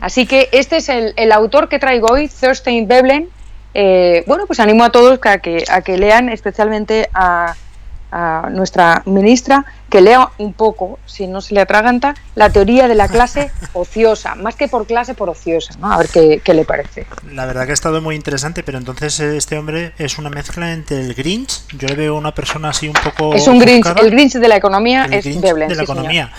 Así 0.00 0.26
que 0.26 0.48
este 0.52 0.76
es 0.76 0.88
el, 0.88 1.12
el 1.16 1.32
autor 1.32 1.68
que 1.68 1.78
traigo 1.78 2.08
hoy, 2.08 2.28
Thorstein 2.28 2.86
Veblen. 2.88 3.28
Eh, 3.74 4.22
bueno, 4.26 4.46
pues 4.46 4.60
animo 4.60 4.84
a 4.84 4.90
todos 4.90 5.18
a 5.24 5.38
que, 5.38 5.64
a 5.68 5.80
que 5.82 5.96
lean, 5.98 6.28
especialmente 6.28 7.08
a, 7.12 7.54
a 8.16 8.48
nuestra 8.48 9.02
ministra, 9.06 9.64
que 9.90 10.00
lea 10.00 10.28
un 10.38 10.52
poco, 10.52 11.00
si 11.04 11.26
no 11.26 11.40
se 11.40 11.52
le 11.52 11.60
atraganta, 11.60 12.14
la 12.36 12.48
teoría 12.50 12.86
de 12.86 12.94
la 12.94 13.08
clase 13.08 13.50
ociosa, 13.72 14.36
más 14.36 14.54
que 14.54 14.68
por 14.68 14.86
clase, 14.86 15.14
por 15.14 15.28
ociosa, 15.28 15.74
¿no? 15.80 15.92
A 15.92 15.98
ver 15.98 16.08
qué, 16.08 16.40
qué 16.44 16.54
le 16.54 16.64
parece. 16.64 17.06
La 17.32 17.44
verdad 17.44 17.64
que 17.64 17.72
ha 17.72 17.74
estado 17.74 18.00
muy 18.00 18.14
interesante, 18.14 18.62
pero 18.62 18.78
entonces 18.78 19.18
eh, 19.18 19.36
este 19.36 19.58
hombre 19.58 19.94
es 19.98 20.16
una 20.18 20.30
mezcla 20.30 20.72
entre 20.72 21.00
el 21.00 21.14
Grinch, 21.14 21.66
yo 21.76 21.88
le 21.88 21.96
veo 21.96 22.14
una 22.16 22.32
persona 22.32 22.68
así 22.68 22.86
un 22.86 22.94
poco... 22.94 23.34
es 23.34 23.48
un 23.48 23.58
Grinch, 23.58 23.86
el 24.00 24.10
Grinch 24.12 24.34
de 24.34 24.46
la 24.48 24.56
economía 24.56 25.06
el 25.06 25.14
es 25.14 25.24
Grinch 25.24 25.40
de 25.42 25.52
la 25.58 25.66
sí, 25.68 25.74
señor. 25.74 25.82
economía. 25.82 26.30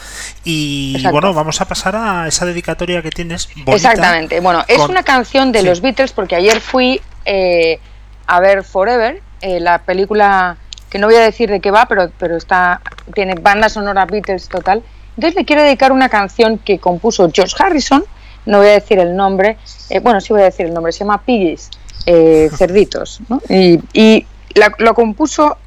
Y 0.46 0.94
Exacto. 0.96 1.12
bueno, 1.12 1.34
vamos 1.34 1.60
a 1.60 1.66
pasar 1.68 1.96
a 1.98 2.28
esa 2.30 2.46
dedicatoria 2.46 3.02
que 3.02 3.10
tienes. 3.10 3.50
bonita, 3.54 3.74
Exactamente. 3.76 4.40
Bueno, 4.40 4.64
es 4.68 4.78
con- 4.78 4.92
una 4.92 5.04
canción 5.04 5.52
de 5.52 5.60
Sí. 5.60 5.66
los 5.66 5.82
Beatles 5.82 6.14
porque 6.14 6.36
ayer 6.38 6.62
fui 6.62 7.02
eh, 7.26 7.80
a 8.28 8.40
ver 8.40 8.64
Forever, 8.64 9.22
eh, 9.42 9.60
la 9.60 9.80
película 9.80 10.58
que 10.96 11.00
no 11.00 11.08
voy 11.08 11.18
a 11.18 11.24
decir 11.24 11.50
de 11.50 11.60
qué 11.60 11.72
va, 11.72 11.88
pero, 11.88 12.10
pero 12.18 12.38
está 12.38 12.80
tiene 13.14 13.36
banda 13.36 13.68
sonora 13.68 14.06
Beatles 14.06 14.48
total. 14.48 14.82
Entonces 15.18 15.36
le 15.36 15.44
quiero 15.44 15.62
dedicar 15.62 15.92
una 15.92 16.08
canción 16.08 16.58
que 16.58 16.80
compuso 16.80 17.30
George 17.34 17.54
Harrison, 17.60 18.06
no 18.46 18.60
voy 18.60 18.68
a 18.68 18.72
decir 18.72 19.00
el 19.00 19.14
nombre, 19.14 19.58
eh, 19.90 20.00
bueno, 20.00 20.22
sí 20.22 20.32
voy 20.32 20.44
a 20.44 20.46
decir 20.46 20.68
el 20.68 20.74
nombre, 20.74 20.94
se 20.94 21.00
llama 21.00 21.22
Piggies, 21.22 21.70
eh, 22.06 22.50
cerditos, 22.58 23.20
¿no? 23.28 23.42
Y, 23.50 23.82
y 23.92 24.26
la- 24.54 24.72
lo 24.78 24.94
compuso 24.94 25.58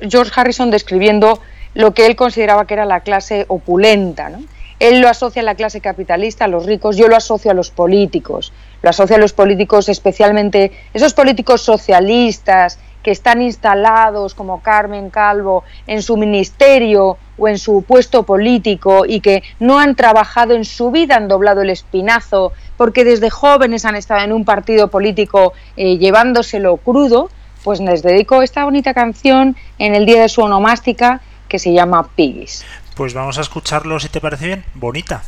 George 0.00 0.30
Harrison 0.36 0.70
describiendo 0.70 1.40
lo 1.74 1.92
que 1.92 2.06
él 2.06 2.14
consideraba 2.14 2.64
que 2.64 2.74
era 2.74 2.84
la 2.84 3.00
clase 3.00 3.46
opulenta. 3.48 4.28
¿no? 4.30 4.44
Él 4.78 5.00
lo 5.00 5.08
asocia 5.08 5.42
a 5.42 5.44
la 5.44 5.56
clase 5.56 5.80
capitalista, 5.80 6.44
a 6.44 6.48
los 6.48 6.66
ricos, 6.66 6.96
yo 6.96 7.08
lo 7.08 7.16
asocio 7.16 7.50
a 7.50 7.54
los 7.54 7.72
políticos. 7.72 8.52
Lo 8.82 8.90
asocio 8.90 9.16
a 9.16 9.18
los 9.18 9.32
políticos 9.32 9.88
especialmente, 9.88 10.70
esos 10.94 11.14
políticos 11.14 11.62
socialistas 11.62 12.78
que 13.02 13.10
están 13.10 13.42
instalados 13.42 14.34
como 14.34 14.62
Carmen 14.62 15.10
Calvo 15.10 15.64
en 15.86 16.02
su 16.02 16.16
ministerio 16.16 17.18
o 17.36 17.48
en 17.48 17.58
su 17.58 17.82
puesto 17.82 18.22
político 18.22 19.04
y 19.06 19.20
que 19.20 19.42
no 19.58 19.78
han 19.78 19.94
trabajado 19.96 20.54
en 20.54 20.64
su 20.64 20.90
vida, 20.90 21.16
han 21.16 21.28
doblado 21.28 21.62
el 21.62 21.70
espinazo 21.70 22.52
porque 22.76 23.04
desde 23.04 23.30
jóvenes 23.30 23.84
han 23.84 23.96
estado 23.96 24.22
en 24.22 24.32
un 24.32 24.44
partido 24.44 24.88
político 24.88 25.52
eh, 25.76 25.98
llevándoselo 25.98 26.76
crudo, 26.76 27.30
pues 27.64 27.80
les 27.80 28.02
dedico 28.02 28.42
esta 28.42 28.64
bonita 28.64 28.94
canción 28.94 29.56
en 29.78 29.94
el 29.94 30.06
día 30.06 30.22
de 30.22 30.28
su 30.28 30.42
onomástica 30.42 31.20
que 31.48 31.58
se 31.58 31.72
llama 31.72 32.08
Piggies. 32.16 32.64
Pues 32.96 33.14
vamos 33.14 33.38
a 33.38 33.40
escucharlo 33.40 33.98
si 34.00 34.08
te 34.08 34.20
parece 34.20 34.46
bien. 34.46 34.64
Bonita. 34.74 35.22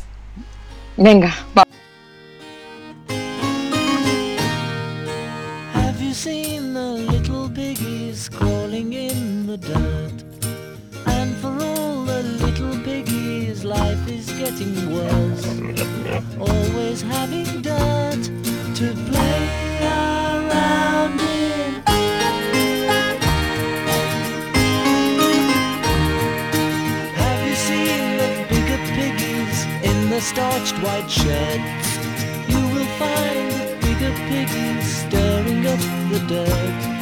Venga, 0.97 1.33
va. 1.57 1.65
Always 16.95 17.13
having 17.13 17.61
dirt 17.61 18.23
to 18.75 18.93
play 19.09 19.49
around 19.81 21.19
in. 21.19 21.83
Have 27.15 27.47
you 27.49 27.55
seen 27.55 28.17
the 28.17 28.29
bigger 28.47 28.79
piggies 28.95 29.65
in 29.83 30.09
the 30.09 30.21
starched 30.21 30.75
white 30.81 31.09
sheds? 31.09 31.97
You 32.47 32.61
will 32.73 32.89
find 32.97 33.51
the 33.51 33.75
bigger 33.81 34.13
piggies 34.29 34.85
stirring 34.99 35.67
up 35.67 35.79
the 36.11 36.19
dirt. 36.29 36.94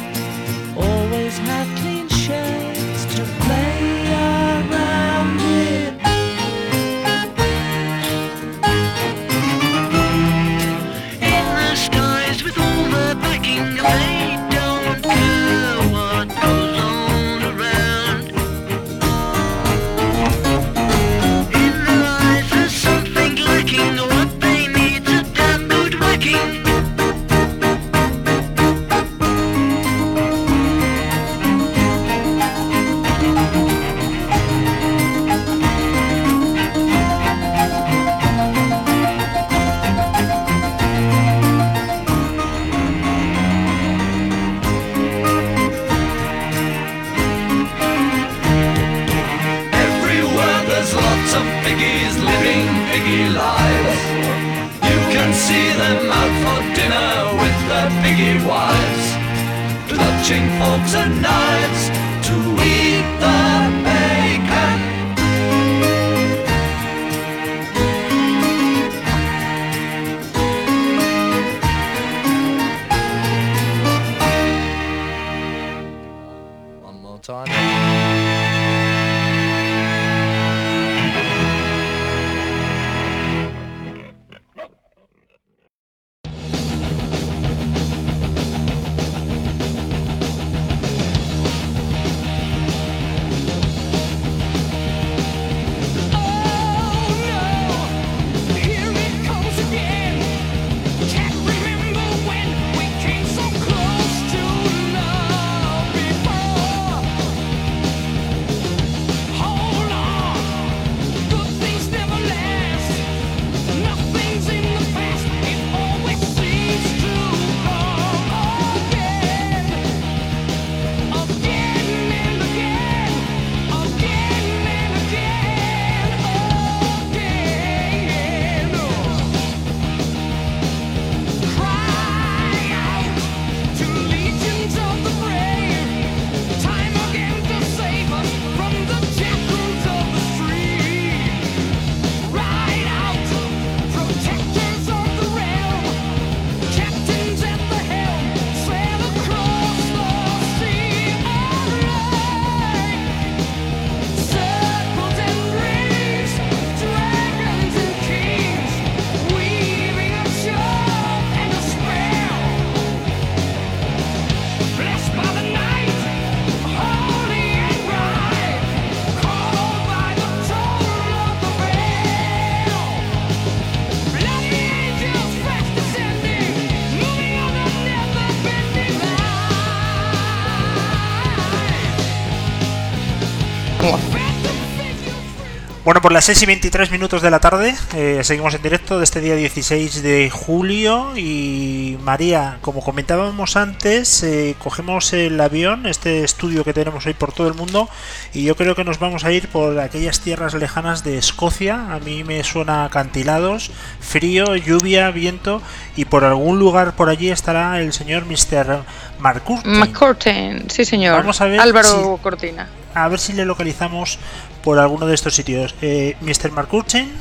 Bueno, 185.84 186.00
por 186.00 186.12
las 186.12 186.24
6 186.24 186.44
y 186.44 186.46
23 186.46 186.90
minutos 186.92 187.20
de 187.20 187.30
la 187.30 187.40
tarde, 187.40 187.74
eh, 187.94 188.20
seguimos 188.22 188.54
en 188.54 188.62
directo 188.62 188.96
de 188.96 189.04
este 189.04 189.20
día 189.20 189.36
16 189.36 190.02
de 190.02 190.30
julio 190.30 191.14
y 191.14 191.98
María, 192.02 192.56
como 192.62 192.82
comentábamos 192.82 193.56
antes, 193.56 194.22
eh, 194.22 194.56
cogemos 194.58 195.12
el 195.12 195.38
avión, 195.38 195.84
este 195.84 196.24
estudio 196.24 196.64
que 196.64 196.72
tenemos 196.72 197.04
hoy 197.04 197.12
por 197.12 197.32
todo 197.32 197.48
el 197.48 197.54
mundo 197.54 197.90
y 198.32 198.44
yo 198.44 198.56
creo 198.56 198.74
que 198.74 198.82
nos 198.82 198.98
vamos 198.98 199.24
a 199.24 199.32
ir 199.32 199.48
por 199.48 199.78
aquellas 199.78 200.20
tierras 200.20 200.54
lejanas 200.54 201.04
de 201.04 201.18
Escocia, 201.18 201.92
a 201.92 201.98
mí 201.98 202.24
me 202.24 202.42
suena 202.44 202.86
acantilados, 202.86 203.70
frío, 204.00 204.56
lluvia, 204.56 205.10
viento 205.10 205.60
y 205.96 206.06
por 206.06 206.24
algún 206.24 206.58
lugar 206.58 206.96
por 206.96 207.10
allí 207.10 207.28
estará 207.28 207.78
el 207.82 207.92
señor 207.92 208.24
Mr. 208.24 208.84
Marcus. 209.18 209.60
McCurtain, 209.66 210.70
sí 210.70 210.86
señor. 210.86 211.18
Vamos 211.18 211.42
a 211.42 211.44
ver 211.44 211.60
Álvaro 211.60 212.18
Cortina. 212.22 212.70
A 212.94 213.08
ver 213.08 213.18
si 213.18 213.32
le 213.32 213.44
localizamos 213.44 214.20
por 214.64 214.78
alguno 214.78 215.06
de 215.06 215.14
estos 215.14 215.34
sitios. 215.34 215.76
Eh, 215.82 216.16
Mr. 216.22 216.50
Marcurchen. 216.50 217.12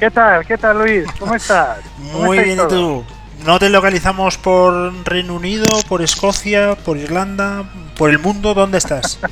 ¿Qué 0.00 0.10
tal? 0.10 0.44
¿Qué 0.44 0.58
tal, 0.58 0.78
Luis? 0.78 1.06
¿Cómo 1.18 1.34
estás? 1.34 1.78
¿Cómo 2.12 2.24
Muy 2.24 2.40
bien, 2.40 2.58
tú? 2.68 3.04
¿No 3.46 3.58
te 3.58 3.70
localizamos 3.70 4.36
por 4.36 4.92
Reino 5.06 5.34
Unido, 5.34 5.66
por 5.88 6.02
Escocia, 6.02 6.74
por 6.74 6.96
Irlanda, 6.96 7.64
por 7.96 8.10
el 8.10 8.18
mundo? 8.18 8.52
¿Dónde 8.52 8.78
estás? 8.78 9.20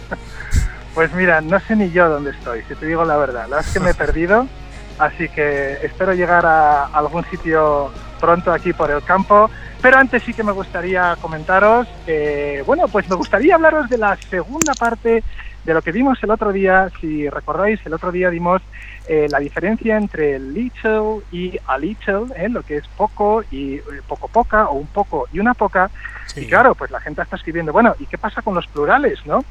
Pues 0.94 1.12
mira, 1.12 1.40
no 1.40 1.58
sé 1.58 1.74
ni 1.74 1.90
yo 1.90 2.08
dónde 2.08 2.30
estoy, 2.30 2.62
si 2.68 2.76
te 2.76 2.86
digo 2.86 3.04
la 3.04 3.16
verdad. 3.16 3.48
La 3.48 3.56
verdad 3.56 3.64
es 3.66 3.72
que 3.72 3.80
me 3.80 3.90
he 3.90 3.94
perdido, 3.94 4.46
así 5.00 5.28
que 5.28 5.72
espero 5.82 6.14
llegar 6.14 6.46
a 6.46 6.84
algún 6.84 7.24
sitio 7.24 7.90
pronto 8.20 8.52
aquí 8.52 8.72
por 8.72 8.92
el 8.92 9.02
campo. 9.02 9.50
Pero 9.82 9.98
antes 9.98 10.22
sí 10.22 10.32
que 10.32 10.44
me 10.44 10.52
gustaría 10.52 11.16
comentaros, 11.20 11.88
eh, 12.06 12.62
bueno, 12.64 12.86
pues 12.86 13.08
me 13.10 13.16
gustaría 13.16 13.56
hablaros 13.56 13.90
de 13.90 13.98
la 13.98 14.16
segunda 14.30 14.72
parte 14.74 15.24
de 15.64 15.74
lo 15.74 15.82
que 15.82 15.92
vimos 15.92 16.22
el 16.22 16.30
otro 16.30 16.52
día. 16.52 16.90
Si 17.00 17.28
recordáis, 17.28 17.80
el 17.84 17.94
otro 17.94 18.12
día 18.12 18.28
vimos 18.28 18.62
eh, 19.08 19.28
la 19.30 19.38
diferencia 19.38 19.96
entre 19.96 20.38
little 20.38 21.22
y 21.30 21.58
a 21.66 21.78
little, 21.78 22.26
eh, 22.36 22.48
lo 22.48 22.62
que 22.62 22.76
es 22.76 22.88
poco 22.88 23.42
y 23.50 23.76
eh, 23.76 23.82
poco 24.06 24.28
poca 24.28 24.68
o 24.68 24.74
un 24.74 24.88
poco 24.88 25.26
y 25.32 25.38
una 25.38 25.54
poca. 25.54 25.90
Sí. 26.26 26.42
Y 26.42 26.46
claro, 26.46 26.74
pues 26.74 26.90
la 26.90 27.00
gente 27.00 27.22
está 27.22 27.36
escribiendo, 27.36 27.72
bueno, 27.72 27.94
¿y 27.98 28.06
qué 28.06 28.18
pasa 28.18 28.42
con 28.42 28.54
los 28.54 28.66
plurales, 28.66 29.18
no? 29.26 29.44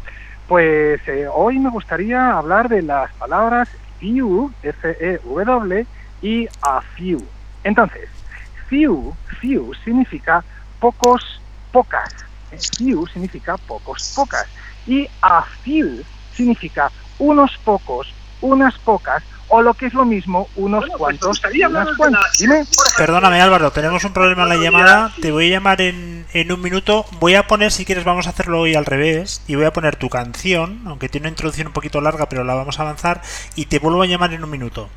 Pues 0.47 1.01
eh, 1.07 1.27
hoy 1.31 1.59
me 1.59 1.69
gustaría 1.69 2.31
hablar 2.31 2.69
de 2.69 2.81
las 2.81 3.11
palabras 3.13 3.69
few, 3.99 4.51
F-E-W, 4.61 5.87
y 6.21 6.47
a 6.61 6.81
few. 6.95 7.21
Entonces, 7.63 8.09
few, 8.67 9.13
few 9.39 9.73
significa 9.83 10.43
pocos, 10.79 11.41
pocas. 11.71 12.13
Few 12.77 13.07
significa 13.07 13.57
pocos, 13.57 14.13
pocas. 14.15 14.47
Y 14.87 15.07
a 15.21 15.43
few 15.63 16.03
significa 16.35 16.91
unos 17.19 17.57
pocos, 17.63 18.13
unas 18.41 18.77
pocas, 18.79 19.23
o 19.49 19.61
lo 19.61 19.73
que 19.75 19.85
es 19.85 19.93
lo 19.93 20.03
mismo, 20.03 20.47
unos 20.55 20.85
cuantos, 20.97 21.41
unas 21.69 21.95
cuantas. 21.95 22.37
Dime. 22.39 22.65
Perdóname 22.97 23.39
Álvaro, 23.39 23.71
tenemos 23.71 24.03
un 24.03 24.11
problema 24.11 24.43
en 24.43 24.49
la 24.49 24.55
llamada. 24.55 25.13
Te 25.21 25.31
voy 25.31 25.47
a 25.47 25.51
llamar 25.51 25.79
en, 25.81 26.25
en 26.33 26.51
un 26.51 26.61
minuto. 26.61 27.05
Voy 27.19 27.35
a 27.35 27.45
poner, 27.45 27.71
si 27.71 27.85
quieres, 27.85 28.03
vamos 28.03 28.25
a 28.25 28.31
hacerlo 28.31 28.61
hoy 28.61 28.73
al 28.73 28.85
revés. 28.85 29.43
Y 29.47 29.55
voy 29.55 29.65
a 29.65 29.73
poner 29.73 29.95
tu 29.95 30.09
canción, 30.09 30.81
aunque 30.87 31.07
tiene 31.07 31.25
una 31.25 31.33
introducción 31.33 31.67
un 31.67 31.73
poquito 31.73 32.01
larga, 32.01 32.27
pero 32.29 32.43
la 32.43 32.55
vamos 32.55 32.79
a 32.79 32.81
avanzar. 32.81 33.21
Y 33.55 33.65
te 33.65 33.77
vuelvo 33.77 34.01
a 34.01 34.07
llamar 34.07 34.33
en 34.33 34.43
un 34.43 34.49
minuto. 34.49 34.89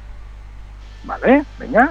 Vale, 1.04 1.44
venga. 1.58 1.90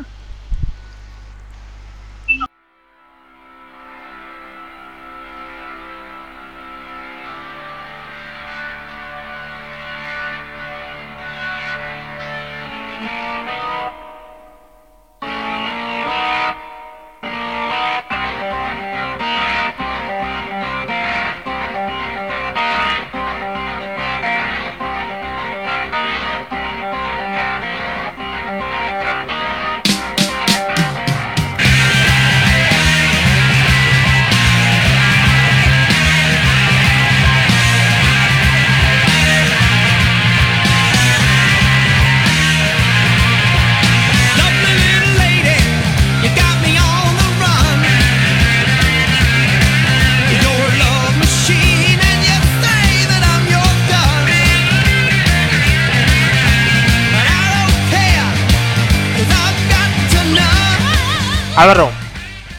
Álvaro, 61.56 61.90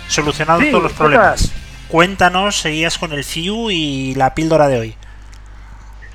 solucionado 0.08 0.60
Sí, 0.60 0.70
todos 0.70 0.84
los 0.84 0.92
¿qué 0.92 0.98
problemas. 0.98 1.52
Cuéntanos, 1.88 2.56
seguías 2.56 2.96
con 2.98 3.12
el 3.12 3.24
FIU 3.24 3.70
y 3.70 4.14
la 4.14 4.34
píldora 4.34 4.68
de 4.68 4.78
hoy. 4.78 4.96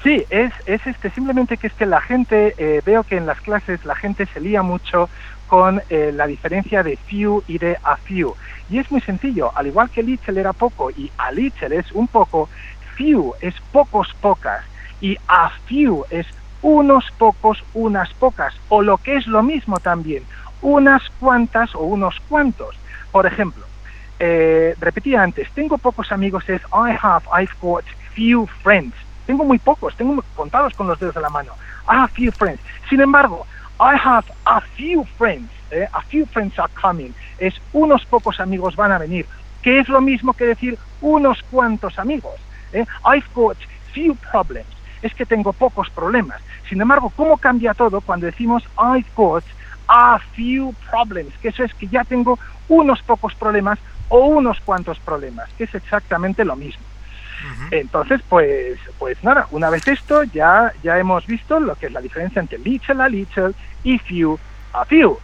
Sí, 0.03 0.25
es, 0.31 0.51
es 0.65 0.85
este, 0.87 1.11
simplemente 1.11 1.57
que 1.57 1.67
es 1.67 1.73
que 1.73 1.85
la 1.85 2.01
gente, 2.01 2.55
eh, 2.57 2.81
veo 2.83 3.03
que 3.03 3.17
en 3.17 3.27
las 3.27 3.39
clases 3.39 3.85
la 3.85 3.95
gente 3.95 4.25
se 4.25 4.39
lía 4.39 4.63
mucho 4.63 5.09
con 5.47 5.81
eh, 5.89 6.11
la 6.13 6.25
diferencia 6.25 6.81
de 6.81 6.97
few 6.97 7.43
y 7.47 7.59
de 7.59 7.77
a 7.83 7.97
few. 7.97 8.35
Y 8.71 8.79
es 8.79 8.89
muy 8.89 9.01
sencillo, 9.01 9.51
al 9.55 9.67
igual 9.67 9.91
que 9.91 10.01
little 10.01 10.39
era 10.39 10.53
poco 10.53 10.89
y 10.89 11.11
a 11.17 11.31
little 11.31 11.77
es 11.77 11.91
un 11.91 12.07
poco, 12.07 12.49
few 12.95 13.33
es 13.41 13.53
pocos 13.71 14.11
pocas 14.21 14.63
y 15.01 15.17
a 15.27 15.51
few 15.67 16.03
es 16.09 16.25
unos 16.63 17.05
pocos, 17.17 17.63
unas 17.73 18.11
pocas, 18.13 18.55
o 18.69 18.81
lo 18.81 18.97
que 18.97 19.17
es 19.17 19.27
lo 19.27 19.43
mismo 19.43 19.79
también, 19.79 20.23
unas 20.61 21.01
cuantas 21.19 21.73
o 21.75 21.79
unos 21.81 22.19
cuantos. 22.29 22.75
Por 23.11 23.25
ejemplo, 23.25 23.65
eh, 24.19 24.75
repetía 24.79 25.21
antes, 25.23 25.49
tengo 25.51 25.77
pocos 25.77 26.11
amigos 26.11 26.47
es 26.49 26.61
I 26.73 26.95
have, 27.01 27.25
I've 27.33 27.53
got 27.61 27.83
few 28.13 28.47
friends. 28.63 28.95
Tengo 29.25 29.43
muy 29.43 29.59
pocos, 29.59 29.95
tengo 29.95 30.23
contados 30.35 30.73
con 30.73 30.87
los 30.87 30.99
dedos 30.99 31.15
de 31.15 31.21
la 31.21 31.29
mano. 31.29 31.53
I 31.87 31.95
have 31.95 32.11
few 32.13 32.31
friends. 32.31 32.61
Sin 32.89 33.01
embargo, 33.01 33.45
I 33.79 33.95
have 33.97 34.25
a 34.45 34.61
few 34.61 35.05
friends. 35.17 35.49
eh, 35.71 35.87
A 35.93 36.01
few 36.03 36.25
friends 36.27 36.57
are 36.59 36.71
coming. 36.79 37.13
Es 37.37 37.55
unos 37.73 38.05
pocos 38.05 38.39
amigos 38.39 38.75
van 38.75 38.91
a 38.91 38.97
venir. 38.97 39.25
Que 39.61 39.79
es 39.79 39.87
lo 39.89 40.01
mismo 40.01 40.33
que 40.33 40.45
decir 40.45 40.77
unos 41.01 41.41
cuantos 41.49 41.97
amigos. 41.97 42.35
eh. 42.73 42.85
I've 43.05 43.27
got 43.33 43.57
few 43.93 44.15
problems. 44.31 44.67
Es 45.01 45.13
que 45.15 45.25
tengo 45.25 45.51
pocos 45.53 45.89
problemas. 45.89 46.41
Sin 46.69 46.79
embargo, 46.81 47.11
¿cómo 47.15 47.37
cambia 47.37 47.73
todo 47.73 48.01
cuando 48.01 48.27
decimos 48.27 48.63
I've 48.77 49.07
got 49.15 49.43
a 49.93 50.19
few 50.33 50.73
problems? 50.89 51.33
Que 51.41 51.49
eso 51.49 51.63
es 51.65 51.73
que 51.73 51.87
ya 51.87 52.05
tengo 52.05 52.39
unos 52.69 53.01
pocos 53.01 53.35
problemas 53.35 53.77
o 54.07 54.19
unos 54.27 54.59
cuantos 54.61 54.97
problemas, 54.99 55.49
que 55.57 55.65
es 55.65 55.75
exactamente 55.75 56.45
lo 56.45 56.55
mismo. 56.55 56.83
Entonces, 57.71 58.21
pues, 58.29 58.77
pues 58.99 59.17
nada, 59.23 59.47
una 59.51 59.69
vez 59.69 59.87
esto, 59.87 60.23
ya, 60.23 60.71
ya 60.83 60.97
hemos 60.99 61.25
visto 61.25 61.59
lo 61.59 61.75
que 61.75 61.87
es 61.87 61.91
la 61.91 61.99
diferencia 61.99 62.39
entre 62.39 62.59
little 62.59 63.01
a 63.03 63.07
little 63.09 63.51
y 63.83 63.97
few 63.97 64.39
a 64.73 64.85
few. 64.85 65.17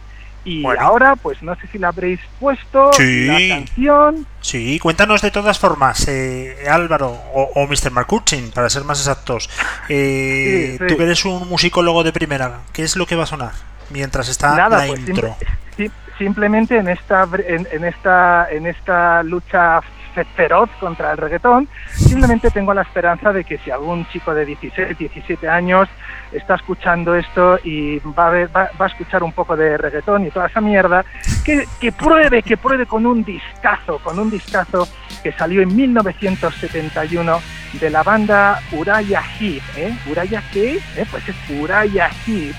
Y 0.44 0.62
Bueno. 0.62 0.80
ahora, 0.80 1.14
pues 1.16 1.42
no 1.42 1.54
sé 1.56 1.66
si 1.68 1.78
la 1.78 1.88
habréis 1.88 2.20
puesto, 2.40 2.92
Sí. 2.94 3.26
la 3.26 3.56
canción. 3.56 4.26
Sí, 4.40 4.78
cuéntanos 4.80 5.22
de 5.22 5.30
todas 5.30 5.58
formas, 5.58 6.06
eh, 6.08 6.66
Álvaro 6.68 7.08
o, 7.34 7.50
o 7.54 7.66
Mr. 7.66 7.90
Marcuchin, 7.92 8.50
para 8.50 8.68
ser 8.70 8.84
más 8.84 8.98
exactos. 8.98 9.48
Eh, 9.88 10.70
Sí, 10.72 10.78
sí. 10.78 10.86
Tú 10.88 10.96
que 10.96 11.02
eres 11.04 11.24
un 11.24 11.48
musicólogo 11.48 12.02
de 12.02 12.12
primera, 12.12 12.60
¿qué 12.72 12.82
es 12.82 12.96
lo 12.96 13.06
que 13.06 13.16
va 13.16 13.24
a 13.24 13.26
sonar 13.26 13.52
mientras 13.90 14.28
está 14.28 14.54
Nada, 14.54 14.78
la 14.82 14.86
pues 14.86 15.08
intro? 15.08 15.36
sim- 15.76 15.90
simplemente 16.18 16.76
en 16.76 16.88
esta, 16.88 17.26
en, 17.46 17.66
en 17.70 17.84
esta, 17.84 18.48
en 18.50 18.66
esta 18.66 19.22
lucha 19.22 19.80
fe- 20.14 20.24
feroz 20.36 20.68
contra 20.80 21.12
el 21.12 21.16
reggaetón, 21.18 21.68
simplemente 21.94 22.50
tengo 22.50 22.74
la 22.74 22.82
esperanza 22.82 23.32
de 23.32 23.44
que 23.44 23.58
si 23.58 23.70
algún 23.70 24.04
chico 24.08 24.34
de 24.34 24.44
16, 24.44 24.98
17 24.98 25.48
años 25.48 25.88
está 26.32 26.56
escuchando 26.56 27.14
esto 27.14 27.58
y 27.62 27.98
va 28.00 28.26
a, 28.26 28.30
ver- 28.30 28.50
va, 28.56 28.68
va 28.80 28.86
a 28.86 28.88
escuchar 28.88 29.22
un 29.22 29.32
poco 29.32 29.56
de 29.56 29.76
reggaetón 29.78 30.26
y 30.26 30.30
toda 30.30 30.46
esa 30.48 30.60
mierda, 30.60 31.04
que, 31.44 31.66
que 31.80 31.92
pruebe, 31.92 32.42
que 32.42 32.56
pruebe 32.56 32.86
con 32.86 33.06
un 33.06 33.22
discazo, 33.22 33.98
con 34.00 34.18
un 34.18 34.28
discazo 34.30 34.88
que 35.22 35.32
salió 35.32 35.62
en 35.62 35.74
1971 35.74 37.40
de 37.80 37.90
la 37.90 38.02
banda 38.02 38.60
Uriah 38.72 39.22
Heep, 39.38 39.62
¿eh? 39.76 39.94
¿Uriah 40.10 40.42
qué? 40.52 40.76
¿Eh? 40.96 41.06
Pues 41.10 41.28
es 41.28 41.36
Uriah 41.50 42.10
Heep, 42.26 42.54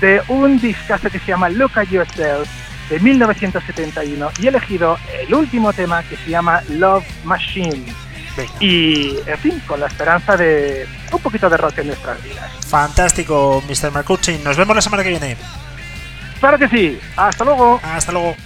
de 0.00 0.22
un 0.28 0.60
discazo 0.60 1.10
que 1.10 1.18
se 1.18 1.26
llama 1.26 1.48
Look 1.48 1.72
at 1.76 1.88
Yourself 1.88 2.48
de 2.90 3.00
1971 3.00 4.30
y 4.38 4.46
he 4.46 4.48
elegido 4.48 4.98
el 5.20 5.34
último 5.34 5.72
tema 5.72 6.02
que 6.02 6.16
se 6.16 6.30
llama 6.30 6.62
Love 6.68 7.04
Machine. 7.24 7.84
Venga. 8.36 8.52
y, 8.60 9.16
en 9.26 9.38
fin, 9.38 9.62
con 9.66 9.80
la 9.80 9.86
esperanza 9.86 10.36
de 10.36 10.86
un 11.10 11.20
poquito 11.20 11.48
de 11.48 11.56
rock 11.56 11.78
en 11.78 11.86
nuestras 11.86 12.22
vidas. 12.22 12.50
Fantástico, 12.68 13.62
Mr. 13.66 13.90
McCutcheon. 13.90 14.44
Nos 14.44 14.58
vemos 14.58 14.76
la 14.76 14.82
semana 14.82 15.02
que 15.02 15.08
viene. 15.08 15.38
Claro 16.38 16.58
que 16.58 16.68
sí, 16.68 17.00
hasta 17.16 17.44
luego. 17.44 17.80
Hasta 17.82 18.12
luego. 18.12 18.36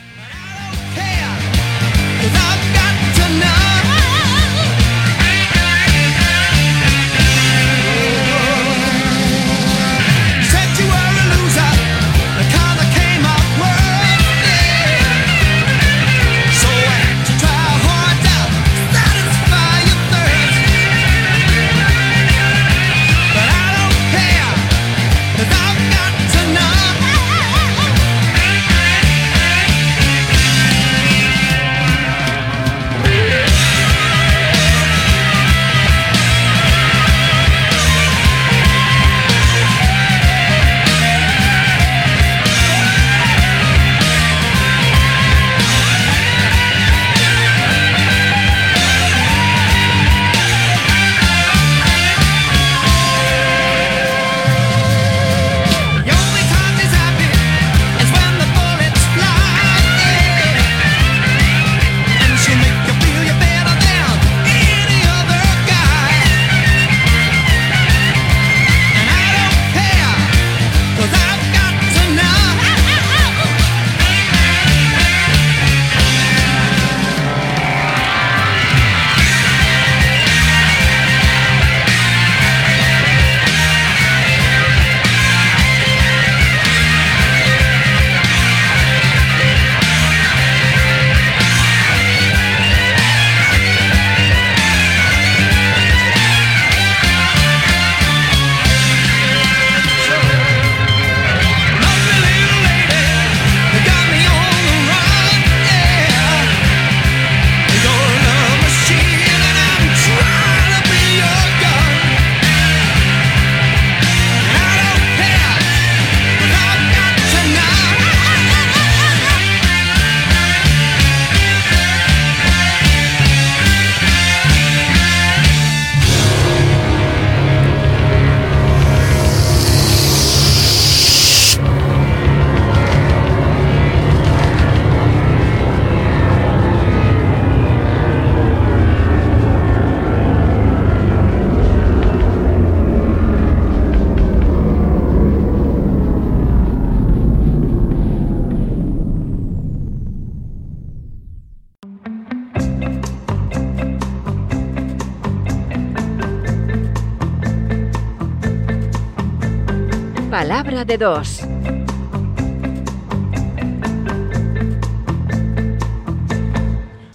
Palabra 160.50 160.84
de 160.84 160.98
dos. 160.98 161.42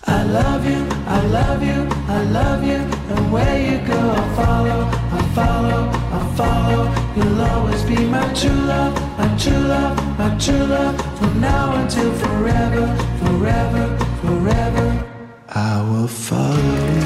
I 0.07 0.23
love 0.23 0.65
you, 0.65 0.87
I 1.05 1.19
love 1.27 1.61
you, 1.61 1.85
I 2.07 2.23
love 2.31 2.63
you. 2.63 2.77
And 2.77 3.33
where 3.33 3.59
you 3.59 3.85
go, 3.85 3.99
I'll 3.99 4.35
follow, 4.37 4.89
I'll 5.11 5.29
follow, 5.35 5.91
I'll 6.13 6.33
follow. 6.37 6.89
You'll 7.17 7.41
always 7.41 7.83
be 7.83 8.05
my 8.05 8.25
true 8.33 8.55
love, 8.71 8.93
my 9.17 9.27
true 9.37 9.67
love, 9.67 9.97
my 10.17 10.37
true 10.37 10.65
love. 10.65 10.95
From 11.19 11.41
now 11.41 11.75
until 11.75 12.13
forever, 12.13 12.87
forever, 13.19 13.97
forever. 14.21 15.05
I 15.49 15.81
will 15.81 16.07
follow 16.07 17.04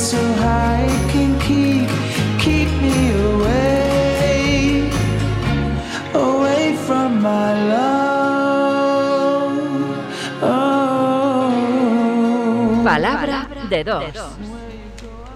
So 0.00 0.16
high 0.16 0.88
can 1.12 1.38
keep, 1.38 1.88
me 2.80 3.12
away 6.14 6.74
from 6.86 7.20
my 7.20 7.52
love. 7.68 7.92
Oh. 10.42 11.52
Palabra 12.82 13.46
de 13.68 13.84
dos. 13.84 14.59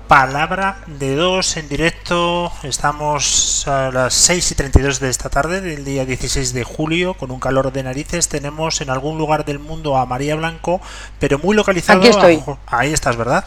Palabra 0.08 0.82
de 0.86 1.16
dos 1.16 1.56
en 1.56 1.66
directo. 1.66 2.52
Estamos 2.62 3.66
a 3.66 3.90
las 3.90 4.12
6 4.12 4.52
y 4.52 4.54
32 4.54 5.00
de 5.00 5.08
esta 5.08 5.30
tarde 5.30 5.62
del 5.62 5.84
día 5.84 6.04
16 6.04 6.52
de 6.52 6.62
julio 6.62 7.14
con 7.14 7.30
un 7.30 7.40
calor 7.40 7.72
de 7.72 7.82
narices. 7.82 8.28
Tenemos 8.28 8.82
en 8.82 8.90
algún 8.90 9.16
lugar 9.16 9.46
del 9.46 9.58
mundo 9.58 9.96
a 9.96 10.04
María 10.04 10.36
Blanco, 10.36 10.82
pero 11.18 11.38
muy 11.38 11.56
localizado. 11.56 12.00
Aquí 12.00 12.08
estoy. 12.08 12.42
a 12.66 12.78
ahí 12.80 12.92
estás, 12.92 13.16
¿verdad? 13.16 13.46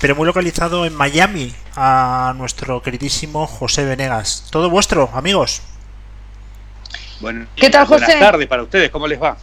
Pero 0.00 0.16
muy 0.16 0.26
localizado 0.26 0.84
en 0.86 0.94
Miami 0.94 1.54
a 1.76 2.34
nuestro 2.36 2.82
queridísimo 2.82 3.46
José 3.46 3.84
Venegas. 3.84 4.48
Todo 4.50 4.68
vuestro, 4.70 5.08
amigos. 5.14 5.62
Bueno, 7.20 7.46
¿Qué 7.54 7.70
tal, 7.70 7.86
buenas 7.86 8.08
José? 8.08 8.18
tardes 8.18 8.48
para 8.48 8.64
ustedes, 8.64 8.90
¿cómo 8.90 9.06
les 9.06 9.22
va? 9.22 9.36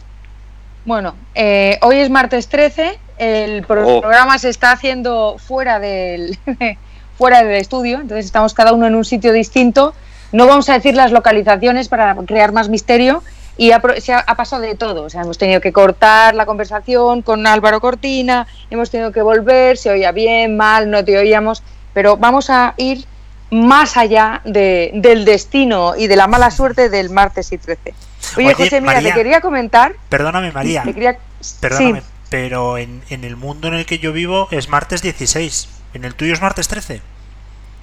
Bueno, 0.84 1.14
eh, 1.34 1.78
hoy 1.80 1.96
es 1.96 2.10
martes 2.10 2.48
13, 2.48 2.98
el 3.20 3.62
pro- 3.64 3.86
Oh. 3.86 4.00
programa 4.00 4.38
se 4.38 4.48
está 4.48 4.72
haciendo 4.72 5.36
fuera 5.38 5.78
del, 5.78 6.38
fuera 7.18 7.42
del 7.42 7.56
estudio, 7.56 8.00
entonces 8.00 8.24
estamos 8.26 8.54
cada 8.54 8.72
uno 8.72 8.86
en 8.86 8.94
un 8.94 9.04
sitio 9.04 9.32
distinto. 9.32 9.94
No 10.32 10.46
vamos 10.46 10.68
a 10.68 10.74
decir 10.74 10.94
las 10.94 11.12
localizaciones 11.12 11.88
para 11.88 12.14
crear 12.26 12.52
más 12.52 12.68
misterio 12.68 13.22
y 13.56 13.72
ha, 13.72 13.80
pro- 13.80 14.00
se 14.00 14.12
ha, 14.12 14.20
ha 14.20 14.36
pasado 14.36 14.62
de 14.62 14.74
todo. 14.74 15.02
O 15.04 15.10
sea, 15.10 15.22
hemos 15.22 15.38
tenido 15.38 15.60
que 15.60 15.72
cortar 15.72 16.34
la 16.34 16.46
conversación 16.46 17.22
con 17.22 17.46
Álvaro 17.46 17.80
Cortina, 17.80 18.46
hemos 18.70 18.90
tenido 18.90 19.12
que 19.12 19.22
volver, 19.22 19.76
se 19.76 19.90
oía 19.90 20.12
bien, 20.12 20.56
mal, 20.56 20.90
no 20.90 21.04
te 21.04 21.18
oíamos, 21.18 21.62
pero 21.92 22.16
vamos 22.16 22.48
a 22.48 22.74
ir 22.76 23.04
más 23.50 23.96
allá 23.96 24.40
de- 24.44 24.92
del 24.94 25.24
destino 25.24 25.94
y 25.96 26.06
de 26.06 26.14
la 26.16 26.26
mala 26.28 26.50
suerte 26.52 26.88
del 26.88 27.10
martes 27.10 27.50
y 27.52 27.58
13. 27.58 27.92
Oye, 28.36 28.46
Oye, 28.46 28.54
José, 28.54 28.80
mira, 28.80 28.94
María. 28.94 29.10
te 29.12 29.18
quería 29.18 29.40
comentar 29.40 29.92
Perdóname, 30.08 30.52
María. 30.52 30.84
te 30.84 30.94
quería- 30.94 31.18
Perdóname, 31.60 32.00
Sí, 32.00 32.06
pero 32.30 32.78
en, 32.78 33.02
en 33.10 33.24
el 33.24 33.36
mundo 33.36 33.68
en 33.68 33.74
el 33.74 33.84
que 33.84 33.98
yo 33.98 34.12
vivo 34.12 34.48
es 34.50 34.68
martes 34.68 35.02
16. 35.02 35.68
¿En 35.92 36.04
el 36.04 36.14
tuyo 36.14 36.32
es 36.32 36.40
martes 36.40 36.68
13? 36.68 37.02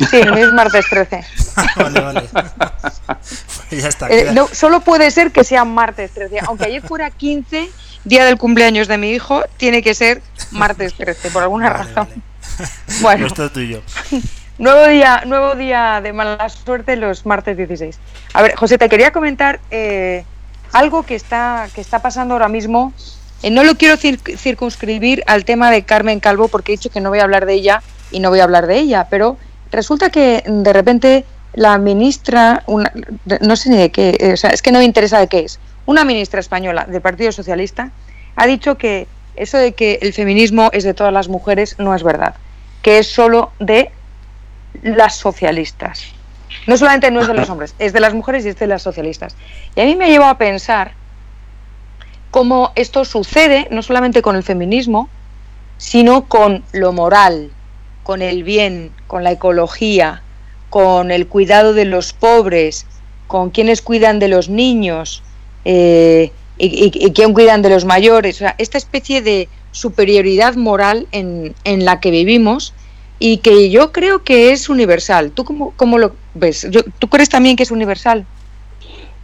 sí, 0.10 0.18
es 0.18 0.54
martes 0.54 0.86
13. 0.90 1.26
vale, 1.76 2.00
vale. 2.00 2.30
Pues 3.70 3.82
ya 3.84 3.90
está. 3.90 4.10
Eh, 4.10 4.32
no, 4.34 4.48
solo 4.48 4.82
puede 4.82 5.12
ser 5.12 5.32
que 5.32 5.44
sea 5.44 5.66
martes 5.66 6.12
13. 6.12 6.40
Aunque 6.48 6.66
ayer 6.66 6.82
fuera 6.82 7.12
15, 7.12 7.70
día 8.06 8.26
del 8.26 8.38
cumpleaños 8.38 8.88
de 8.88 8.98
mi 8.98 9.12
hijo, 9.12 9.44
tiene 9.58 9.84
que 9.84 9.94
ser 9.94 10.22
martes 10.52 10.94
13, 10.94 11.30
por 11.32 11.44
alguna 11.44 11.70
Vale, 11.70 11.84
razón. 11.84 12.08
vale. 13.02 13.26
Bueno, 13.28 13.50
tuyo. 13.50 13.82
Nuevo 14.58 14.88
día, 14.88 15.22
nuevo 15.28 15.54
día 15.54 16.02
de 16.02 16.14
mala 16.14 16.50
suerte 16.50 16.96
los 16.96 17.28
martes 17.28 17.58
16. 17.58 18.00
A 18.34 18.42
ver, 18.42 18.56
José, 18.56 18.80
te 18.80 18.90
quería 18.90 19.12
comentar 19.12 19.60
eh, 19.70 20.26
algo 20.74 21.04
que 21.04 21.14
está, 21.14 21.68
que 21.76 21.82
está 21.82 22.02
pasando 22.02 22.34
ahora 22.34 22.48
mismo. 22.48 22.92
Eh, 23.44 23.50
no 23.52 23.64
lo 23.64 23.76
quiero 23.76 23.96
cir- 23.96 24.38
circunscribir 24.38 25.24
al 25.28 25.46
tema 25.46 25.70
de 25.72 25.84
Carmen 25.84 26.20
Calvo 26.20 26.48
porque 26.48 26.74
he 26.74 26.78
dicho 26.78 26.90
que 26.90 27.02
no 27.02 27.10
voy 27.10 27.20
a 27.20 27.24
hablar 27.24 27.46
de 27.46 27.54
ella 27.54 27.82
y 28.12 28.20
no 28.20 28.30
voy 28.30 28.40
a 28.40 28.44
hablar 28.46 28.68
de 28.68 28.78
ella, 28.80 29.08
pero 29.10 29.38
resulta 29.72 30.10
que 30.10 30.44
de 30.46 30.74
repente 30.74 31.26
la 31.54 31.78
ministra, 31.78 32.64
una- 32.68 32.92
no 33.42 33.56
sé 33.56 33.70
ni 33.70 33.78
de 33.78 33.92
qué, 33.92 34.16
eh, 34.20 34.34
o 34.34 34.38
sea, 34.38 34.50
es 34.52 34.62
que 34.62 34.72
no 34.72 34.80
me 34.80 34.86
interesa 34.86 35.20
de 35.20 35.28
qué 35.28 35.40
es, 35.40 35.60
una 35.86 36.04
ministra 36.04 36.40
española 36.40 36.86
del 36.88 37.02
Partido 37.02 37.32
Socialista 37.32 37.92
ha 38.36 38.46
dicho 38.48 38.78
que 38.78 39.08
eso 39.36 39.58
de 39.58 39.74
que 39.74 40.00
el 40.02 40.14
feminismo 40.14 40.70
es 40.74 40.84
de 40.84 40.94
todas 40.94 41.14
las 41.14 41.28
mujeres 41.28 41.76
no 41.78 41.94
es 41.96 42.04
verdad, 42.04 42.36
que 42.82 42.98
es 43.00 43.08
solo 43.08 43.52
de 43.60 43.92
las 44.82 45.16
socialistas. 45.16 46.04
No 46.66 46.78
solamente 46.78 47.12
no 47.12 47.22
es 47.22 47.28
de 47.28 47.34
los 47.34 47.50
hombres, 47.52 47.76
es 47.80 47.94
de 47.94 48.00
las 48.00 48.14
mujeres 48.14 48.46
y 48.46 48.50
es 48.50 48.58
de 48.60 48.68
las 48.68 48.82
socialistas. 48.82 49.36
Y 49.76 49.82
a 49.82 49.86
mí 49.86 49.96
me 49.96 50.06
ha 50.06 50.10
llevado 50.10 50.32
a 50.32 50.38
pensar 50.38 50.94
cómo 52.32 52.72
esto 52.76 53.06
sucede 53.06 53.68
no 53.72 53.82
solamente 53.82 54.22
con 54.22 54.36
el 54.36 54.44
feminismo, 54.44 55.10
sino 55.78 56.28
con 56.28 56.64
lo 56.74 56.92
moral, 56.94 57.52
con 58.04 58.22
el 58.22 58.44
bien, 58.44 58.92
con 59.08 59.24
la 59.24 59.32
ecología, 59.32 60.24
con 60.70 61.12
el 61.12 61.28
cuidado 61.28 61.74
de 61.74 61.86
los 61.86 62.14
pobres, 62.14 62.86
con 63.28 63.50
quienes 63.52 63.82
cuidan 63.82 64.20
de 64.20 64.28
los 64.28 64.50
niños 64.50 65.24
eh, 65.66 66.32
y, 66.58 66.92
y- 67.06 67.12
quién 67.14 67.34
cuidan 67.34 67.62
de 67.62 67.70
los 67.70 67.86
mayores. 67.86 68.38
O 68.38 68.40
sea, 68.40 68.56
esta 68.58 68.78
especie 68.78 69.22
de 69.22 69.50
superioridad 69.72 70.56
moral 70.56 71.08
en, 71.12 71.56
en 71.64 71.86
la 71.86 72.00
que 72.00 72.12
vivimos 72.12 72.74
y 73.20 73.38
que 73.38 73.70
yo 73.70 73.92
creo 73.92 74.24
que 74.24 74.52
es 74.52 74.70
universal. 74.70 75.32
¿Tú 75.32 75.44
cómo, 75.46 75.74
cómo 75.76 75.98
lo 75.98 76.16
ves? 76.34 76.68
¿Tú 77.00 77.08
crees 77.10 77.30
también 77.30 77.56
que 77.56 77.64
es 77.64 77.72
universal? 77.72 78.26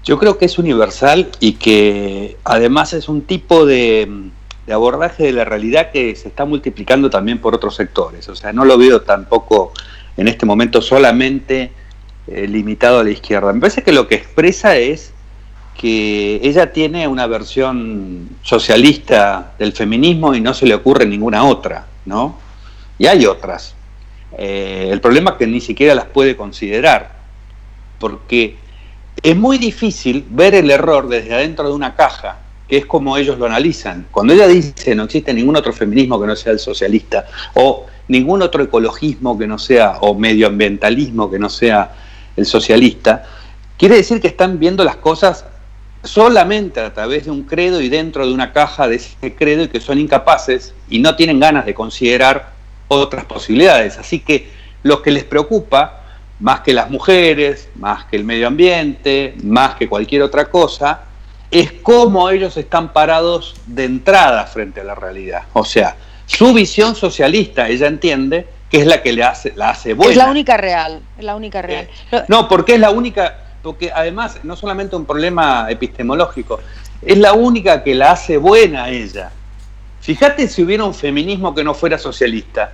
Yo 0.04 0.20
creo 0.20 0.38
que 0.38 0.46
es 0.46 0.58
universal 0.58 1.30
y 1.40 1.54
que 1.54 2.38
además 2.44 2.92
es 2.94 3.08
un 3.08 3.22
tipo 3.22 3.66
de, 3.66 4.30
abordaje 4.70 5.24
de 5.24 5.32
la 5.32 5.46
realidad 5.46 5.92
que 5.92 6.14
se 6.16 6.28
está 6.28 6.44
multiplicando 6.44 7.10
también 7.10 7.40
por 7.40 7.56
otros 7.56 7.76
sectores. 7.76 8.28
O 8.28 8.36
sea, 8.36 8.52
no 8.52 8.66
lo 8.66 8.78
veo 8.78 9.02
tampoco 9.02 9.72
en 10.18 10.28
este 10.28 10.46
momento 10.46 10.82
solamente 10.82 11.72
eh, 12.28 12.48
limitado 12.48 13.00
a 13.00 13.04
la 13.04 13.12
izquierda. 13.12 13.54
Me 13.54 13.62
parece 13.62 13.82
que 13.82 13.94
lo 13.94 14.08
que 14.08 14.16
expresa 14.16 14.76
es 14.76 15.14
que 15.80 16.42
ella 16.44 16.74
tiene 16.74 17.08
una 17.08 17.26
versión 17.26 18.30
socialista 18.42 19.54
del 19.58 19.72
feminismo 19.72 20.36
y 20.36 20.42
no 20.42 20.54
se 20.54 20.66
le 20.66 20.76
ocurre 20.76 21.06
ninguna 21.06 21.46
otra, 21.46 21.88
¿no? 22.06 22.38
Y 23.00 23.08
hay 23.08 23.26
otras. 23.26 23.74
Eh, 24.38 24.90
el 24.92 25.00
problema 25.00 25.32
es 25.32 25.38
que 25.38 25.48
ni 25.48 25.62
siquiera 25.62 25.96
las 25.96 26.06
puede 26.06 26.36
considerar, 26.36 27.20
porque 28.00 28.58
es 29.24 29.38
muy 29.38 29.58
difícil 29.58 30.26
ver 30.30 30.54
el 30.54 30.70
error 30.70 31.08
desde 31.08 31.34
adentro 31.34 31.70
de 31.70 31.74
una 31.74 31.96
caja, 31.96 32.40
que 32.68 32.78
es 32.78 32.86
como 32.86 33.16
ellos 33.16 33.40
lo 33.40 33.46
analizan. 33.46 34.06
Cuando 34.12 34.34
ella 34.34 34.48
dice 34.48 34.94
no 34.96 35.04
existe 35.04 35.34
ningún 35.34 35.56
otro 35.56 35.72
feminismo 35.72 36.20
que 36.20 36.28
no 36.28 36.36
sea 36.36 36.52
el 36.52 36.60
socialista, 36.60 37.26
o 37.54 37.86
ningún 38.10 38.42
otro 38.42 38.64
ecologismo 38.64 39.38
que 39.40 39.48
no 39.48 39.58
sea, 39.58 39.98
o 40.02 40.14
medioambientalismo 40.14 41.32
que 41.32 41.40
no 41.40 41.50
sea 41.50 41.94
el 42.36 42.46
socialista, 42.46 43.26
quiere 43.78 43.96
decir 43.96 44.20
que 44.20 44.28
están 44.28 44.60
viendo 44.60 44.84
las 44.84 44.98
cosas 44.98 45.46
solamente 46.04 46.82
a 46.82 46.94
través 46.94 47.24
de 47.26 47.32
un 47.32 47.44
credo 47.44 47.80
y 47.80 47.88
dentro 47.88 48.28
de 48.28 48.34
una 48.34 48.52
caja 48.52 48.90
de 48.90 48.98
ese 48.98 49.36
credo 49.36 49.64
y 49.64 49.68
que 49.70 49.80
son 49.80 50.00
incapaces 50.00 50.74
y 50.90 51.00
no 51.00 51.16
tienen 51.16 51.40
ganas 51.40 51.66
de 51.66 51.74
considerar 51.74 52.52
otras 52.90 53.24
posibilidades. 53.24 53.98
Así 53.98 54.20
que 54.20 54.50
lo 54.84 55.02
que 55.02 55.12
les 55.12 55.24
preocupa, 55.24 56.03
más 56.44 56.60
que 56.60 56.74
las 56.74 56.90
mujeres, 56.90 57.70
más 57.76 58.04
que 58.06 58.18
el 58.18 58.26
medio 58.26 58.48
ambiente, 58.48 59.34
más 59.44 59.76
que 59.76 59.88
cualquier 59.88 60.22
otra 60.24 60.50
cosa, 60.50 61.04
es 61.50 61.72
cómo 61.72 62.30
ellos 62.30 62.58
están 62.58 62.92
parados 62.92 63.56
de 63.66 63.86
entrada 63.86 64.46
frente 64.46 64.82
a 64.82 64.84
la 64.84 64.94
realidad. 64.94 65.44
O 65.54 65.64
sea, 65.64 65.96
su 66.26 66.54
visión 66.54 66.96
socialista, 66.96 67.70
ella 67.70 67.88
entiende 67.88 68.46
que 68.70 68.82
es 68.82 68.86
la 68.88 69.02
que 69.02 69.14
le 69.14 69.24
hace, 69.24 69.54
la 69.56 69.70
hace 69.70 69.94
buena. 69.94 70.12
Es 70.12 70.18
la 70.18 70.30
única 70.30 70.58
real, 70.58 71.02
es 71.18 71.24
la 71.24 71.36
única 71.38 71.62
real. 71.62 71.88
Lo- 72.12 72.24
No, 72.28 72.48
porque 72.50 72.74
es 72.74 72.80
la 72.82 72.90
única, 72.90 73.38
porque 73.62 73.90
además 73.96 74.40
no 74.44 74.58
solamente 74.58 74.98
un 74.98 75.06
problema 75.06 75.68
epistemológico, 75.70 76.60
es 77.02 77.18
la 77.20 77.32
única 77.32 77.84
que 77.84 77.96
la 77.96 78.12
hace 78.12 78.36
buena 78.36 78.84
a 78.86 78.90
ella. 78.90 79.32
Fíjate 80.02 80.50
si 80.50 80.62
hubiera 80.62 80.84
un 80.84 80.94
feminismo 80.94 81.56
que 81.56 81.64
no 81.64 81.74
fuera 81.74 81.98
socialista, 81.98 82.74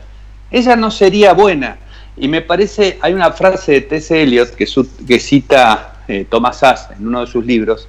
ella 0.50 0.76
no 0.76 0.90
sería 0.90 1.34
buena. 1.34 1.78
Y 2.20 2.28
me 2.28 2.42
parece, 2.42 2.98
hay 3.02 3.14
una 3.14 3.32
frase 3.32 3.72
de 3.74 3.82
T.S. 3.82 4.22
Eliot 4.22 4.52
que, 4.56 4.66
su- 4.66 4.88
que 5.06 5.20
cita 5.20 6.04
eh, 6.08 6.26
Thomas 6.30 6.60
Sass 6.60 6.90
en 6.98 7.08
uno 7.08 7.22
de 7.22 7.28
sus 7.28 7.46
libros, 7.46 7.88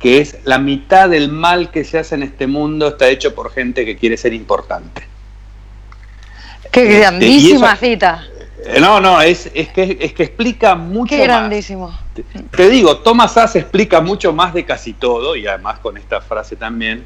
que 0.00 0.18
es 0.20 0.38
la 0.44 0.58
mitad 0.58 1.08
del 1.08 1.30
mal 1.30 1.70
que 1.70 1.84
se 1.84 1.98
hace 1.98 2.16
en 2.16 2.24
este 2.24 2.46
mundo 2.48 2.88
está 2.88 3.08
hecho 3.08 3.34
por 3.34 3.52
gente 3.52 3.84
que 3.86 3.96
quiere 3.96 4.16
ser 4.16 4.32
importante. 4.34 5.06
Qué 6.72 6.82
Este, 6.82 6.98
grandísima 6.98 7.72
eso- 7.74 7.86
cita. 7.86 8.24
Eh, 8.64 8.80
No, 8.80 9.00
no, 9.00 9.20
es, 9.20 9.50
es, 9.54 9.68
que, 9.68 9.96
es 10.00 10.12
que 10.12 10.22
explica 10.24 10.74
mucho 10.74 11.10
Qué 11.10 11.18
más. 11.18 11.26
grandísimo. 11.28 11.96
Te 12.56 12.68
digo, 12.68 12.98
Thomas 12.98 13.32
Sass 13.34 13.56
explica 13.56 14.00
mucho 14.00 14.32
más 14.32 14.54
de 14.54 14.64
casi 14.64 14.92
todo, 14.92 15.36
y 15.36 15.46
además 15.46 15.78
con 15.80 15.96
esta 15.96 16.20
frase 16.20 16.56
también, 16.56 17.04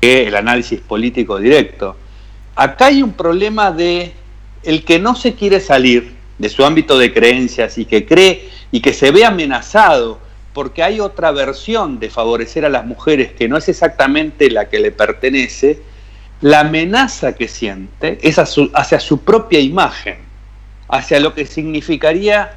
que 0.00 0.26
el 0.26 0.34
análisis 0.36 0.80
político 0.80 1.38
directo. 1.38 1.96
Acá 2.54 2.86
hay 2.86 3.02
un 3.02 3.12
problema 3.12 3.70
de 3.70 4.14
el 4.66 4.84
que 4.84 4.98
no 4.98 5.14
se 5.14 5.34
quiere 5.34 5.60
salir 5.60 6.16
de 6.38 6.48
su 6.48 6.64
ámbito 6.64 6.98
de 6.98 7.12
creencias 7.12 7.78
y 7.78 7.84
que 7.84 8.04
cree 8.04 8.48
y 8.70 8.80
que 8.80 8.92
se 8.92 9.10
ve 9.10 9.24
amenazado 9.24 10.20
porque 10.52 10.82
hay 10.82 11.00
otra 11.00 11.30
versión 11.32 12.00
de 12.00 12.10
favorecer 12.10 12.64
a 12.64 12.68
las 12.68 12.84
mujeres 12.84 13.32
que 13.32 13.46
no 13.46 13.58
es 13.58 13.68
exactamente 13.68 14.50
la 14.50 14.68
que 14.68 14.78
le 14.78 14.90
pertenece, 14.90 15.82
la 16.40 16.60
amenaza 16.60 17.34
que 17.34 17.46
siente 17.46 18.18
es 18.22 18.38
hacia 18.38 19.00
su 19.00 19.20
propia 19.20 19.60
imagen, 19.60 20.16
hacia 20.88 21.20
lo 21.20 21.34
que 21.34 21.46
significaría 21.46 22.52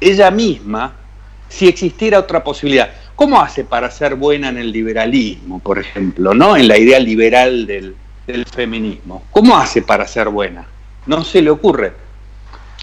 ella 0.00 0.30
misma 0.30 0.94
si 1.48 1.68
existiera 1.68 2.18
otra 2.18 2.42
posibilidad. 2.42 2.90
¿Cómo 3.14 3.40
hace 3.40 3.64
para 3.64 3.90
ser 3.90 4.14
buena 4.14 4.48
en 4.48 4.56
el 4.56 4.72
liberalismo, 4.72 5.58
por 5.58 5.78
ejemplo, 5.78 6.32
¿no? 6.32 6.56
en 6.56 6.66
la 6.66 6.78
idea 6.78 6.98
liberal 6.98 7.66
del, 7.66 7.94
del 8.26 8.46
feminismo? 8.46 9.24
¿Cómo 9.30 9.56
hace 9.56 9.82
para 9.82 10.06
ser 10.06 10.30
buena? 10.30 10.66
No 11.06 11.24
se 11.24 11.42
le 11.42 11.50
ocurre. 11.50 11.92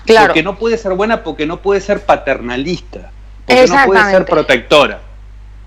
Claro. 0.05 0.27
Porque 0.27 0.43
no 0.43 0.57
puede 0.57 0.77
ser 0.77 0.93
buena 0.93 1.23
porque 1.23 1.45
no 1.45 1.61
puede 1.61 1.81
ser 1.81 2.01
paternalista, 2.01 3.11
porque 3.45 3.67
no 3.67 3.85
puede 3.85 4.11
ser 4.11 4.25
protectora. 4.25 4.99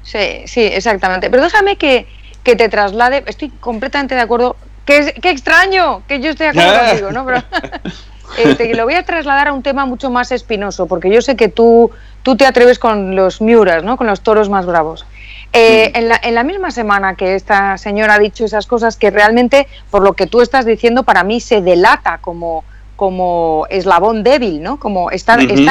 Sí, 0.03 0.43
sí, 0.47 0.63
exactamente. 0.63 1.31
Pero 1.31 1.43
déjame 1.45 1.77
que, 1.77 2.07
que 2.43 2.57
te 2.57 2.69
traslade, 2.69 3.25
estoy 3.27 3.51
completamente 3.51 4.15
de 4.15 4.21
acuerdo. 4.21 4.57
Qué, 4.85 5.15
qué 5.23 5.31
extraño 5.31 6.03
que 6.09 6.21
yo 6.21 6.31
esté 6.31 6.45
de 6.45 6.51
acuerdo 6.51 6.89
contigo, 6.89 7.11
¿no? 7.13 7.25
Pero, 7.25 7.39
eh, 8.39 8.55
te 8.57 8.75
lo 8.75 8.85
voy 8.85 8.95
a 8.95 9.05
trasladar 9.05 9.49
a 9.49 9.53
un 9.53 9.63
tema 9.63 9.87
mucho 9.87 10.11
más 10.11 10.33
espinoso, 10.33 10.87
porque 10.87 11.09
yo 11.09 11.23
sé 11.23 11.37
que 11.37 11.49
tú, 11.49 11.93
tú 12.25 12.37
te 12.37 12.47
atreves 12.47 12.81
con 12.81 13.15
los 13.15 13.41
miuras, 13.41 13.85
¿no? 13.85 13.97
Con 13.97 14.09
los 14.09 14.23
toros 14.23 14.49
más 14.49 14.67
bravos. 14.67 15.07
Eh, 15.55 15.93
en, 15.95 16.09
la, 16.09 16.19
en 16.23 16.35
la 16.35 16.45
misma 16.45 16.71
semana 16.71 17.15
que 17.15 17.35
esta 17.35 17.77
señora 17.77 18.15
ha 18.15 18.19
dicho 18.19 18.45
esas 18.45 18.67
cosas 18.67 18.97
que 18.97 19.11
realmente, 19.11 19.67
por 19.91 20.03
lo 20.03 20.15
que 20.15 20.27
tú 20.27 20.41
estás 20.41 20.65
diciendo, 20.65 21.03
para 21.03 21.25
mí 21.25 21.41
se 21.41 21.61
delata 21.61 22.19
como, 22.23 22.65
como 22.97 23.67
eslabón 23.69 24.23
débil, 24.23 24.63
¿no? 24.63 24.79
Como 24.81 25.11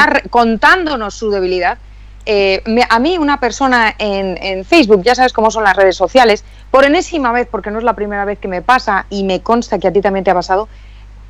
re- 0.06 0.30
contándonos 0.30 1.16
su 1.16 1.32
debilidad. 1.32 1.80
Eh, 2.28 2.62
me- 2.68 2.86
a 2.88 3.00
mí 3.00 3.18
una 3.18 3.40
persona 3.40 3.96
en, 3.98 4.38
en 4.44 4.64
Facebook, 4.66 5.02
ya 5.02 5.16
sabes 5.16 5.34
cómo 5.34 5.50
son 5.50 5.64
las 5.64 5.76
redes 5.76 5.96
sociales, 5.96 6.44
por 6.70 6.86
enésima 6.86 7.32
vez, 7.32 7.48
porque 7.50 7.72
no 7.72 7.80
es 7.80 7.84
la 7.84 7.94
primera 7.96 8.24
vez 8.26 8.38
que 8.38 8.48
me 8.48 8.62
pasa 8.62 9.08
y 9.10 9.24
me 9.24 9.42
consta 9.42 9.80
que 9.80 9.88
a 9.88 9.92
ti 9.92 10.02
también 10.02 10.24
te 10.24 10.30
ha 10.30 10.36
pasado, 10.36 10.70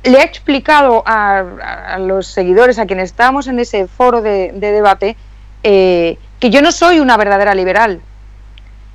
le 0.04 0.18
ha 0.20 0.24
explicado 0.24 1.02
a, 1.06 1.38
a- 1.38 1.94
a 1.94 1.98
los 1.98 2.26
seguidores, 2.26 2.78
a 2.78 2.84
quienes 2.84 3.04
estábamos 3.10 3.46
en 3.46 3.58
ese 3.60 3.86
foro 3.86 4.20
de, 4.20 4.52
de 4.52 4.72
debate, 4.72 5.16
eh, 5.62 6.18
que 6.38 6.50
yo 6.50 6.60
no 6.60 6.70
soy 6.72 7.00
una 7.00 7.16
verdadera 7.16 7.54
liberal, 7.54 8.02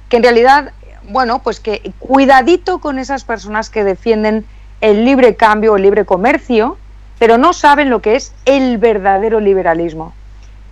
que 0.10 0.18
en 0.18 0.24
realidad, 0.24 0.72
bueno, 1.10 1.40
pues 1.40 1.60
que 1.60 1.92
cuidadito 2.00 2.80
con 2.80 3.00
esas 3.00 3.24
personas 3.24 3.70
que 3.70 3.84
defienden 3.84 4.46
el 4.82 5.06
libre 5.06 5.36
cambio, 5.36 5.76
el 5.76 5.82
libre 5.84 6.06
comercio, 6.06 6.78
pero 7.20 7.38
no 7.38 7.54
saben 7.54 7.90
lo 7.90 8.02
que 8.02 8.16
es 8.16 8.34
el 8.46 8.78
verdadero 8.78 9.40
liberalismo. 9.40 10.14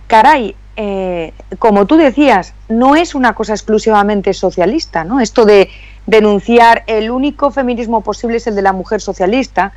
Caray, 0.06 0.54
eh, 0.76 1.32
como 1.58 1.86
tú 1.86 1.96
decías, 1.96 2.54
no 2.68 2.94
es 2.96 3.14
una 3.14 3.34
cosa 3.34 3.54
exclusivamente 3.54 4.32
socialista, 4.34 5.04
¿no? 5.04 5.20
Esto 5.20 5.44
de 5.44 5.70
denunciar 6.06 6.84
el 6.86 7.10
único 7.10 7.50
feminismo 7.50 8.02
posible 8.02 8.36
es 8.36 8.46
el 8.46 8.54
de 8.54 8.62
la 8.62 8.72
mujer 8.72 9.00
socialista. 9.00 9.72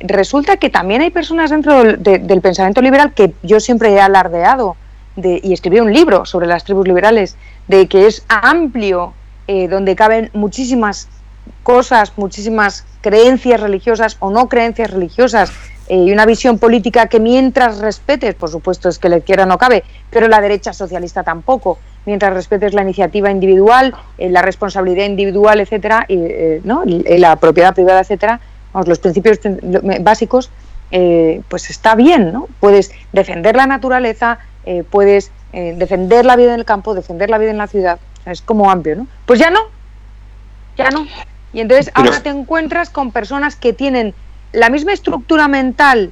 Resulta 0.00 0.56
que 0.56 0.70
también 0.70 1.02
hay 1.02 1.10
personas 1.10 1.50
dentro 1.50 1.82
del, 1.82 2.02
de- 2.02 2.18
del 2.20 2.40
pensamiento 2.40 2.80
liberal 2.80 3.12
que 3.12 3.34
yo 3.42 3.60
siempre 3.60 3.92
he 3.92 4.00
alardeado 4.00 4.76
de, 5.16 5.40
y 5.42 5.52
escribí 5.52 5.80
un 5.80 5.92
libro 5.92 6.24
sobre 6.24 6.46
las 6.46 6.64
tribus 6.64 6.86
liberales, 6.86 7.36
de 7.68 7.86
que 7.88 8.06
es 8.06 8.24
amplio, 8.28 9.14
eh, 9.46 9.68
donde 9.68 9.96
caben 9.96 10.30
muchísimas 10.32 11.08
cosas, 11.62 12.12
muchísimas 12.16 12.84
creencias 13.00 13.60
religiosas 13.60 14.16
o 14.20 14.30
no 14.30 14.48
creencias 14.48 14.90
religiosas, 14.90 15.52
eh, 15.88 15.96
y 15.96 16.12
una 16.12 16.24
visión 16.24 16.58
política 16.58 17.08
que 17.08 17.20
mientras 17.20 17.78
respetes, 17.78 18.34
por 18.34 18.48
supuesto 18.48 18.88
es 18.88 18.98
que 18.98 19.08
la 19.08 19.18
izquierda 19.18 19.44
no 19.44 19.58
cabe, 19.58 19.84
pero 20.10 20.28
la 20.28 20.40
derecha 20.40 20.72
socialista 20.72 21.22
tampoco, 21.22 21.78
mientras 22.06 22.32
respetes 22.32 22.72
la 22.72 22.82
iniciativa 22.82 23.30
individual, 23.30 23.94
eh, 24.16 24.30
la 24.30 24.40
responsabilidad 24.40 25.04
individual, 25.04 25.60
etcétera, 25.60 26.06
y, 26.08 26.16
eh, 26.16 26.60
¿no? 26.64 26.84
la 26.86 27.36
propiedad 27.36 27.74
privada, 27.74 28.00
etcétera, 28.00 28.40
vamos, 28.72 28.88
los 28.88 28.98
principios 28.98 29.40
básicos, 30.00 30.50
pues 31.48 31.70
está 31.70 31.96
bien, 31.96 32.32
¿no? 32.32 32.46
Puedes 32.60 32.92
defender 33.12 33.56
la 33.56 33.66
naturaleza, 33.66 34.38
eh, 34.66 34.84
puedes 34.88 35.30
eh, 35.52 35.74
defender 35.76 36.24
la 36.24 36.36
vida 36.36 36.54
en 36.54 36.60
el 36.60 36.64
campo, 36.64 36.94
defender 36.94 37.30
la 37.30 37.38
vida 37.38 37.50
en 37.50 37.58
la 37.58 37.66
ciudad, 37.66 37.98
o 38.20 38.24
sea, 38.24 38.32
es 38.32 38.42
como 38.42 38.70
amplio, 38.70 38.96
¿no? 38.96 39.06
Pues 39.26 39.38
ya 39.38 39.50
no, 39.50 39.60
ya 40.76 40.90
no. 40.90 41.06
Y 41.52 41.60
entonces 41.60 41.90
Pero- 41.94 42.06
ahora 42.08 42.22
te 42.22 42.30
encuentras 42.30 42.90
con 42.90 43.12
personas 43.12 43.56
que 43.56 43.72
tienen 43.72 44.14
la 44.52 44.70
misma 44.70 44.92
estructura 44.92 45.48
mental 45.48 46.10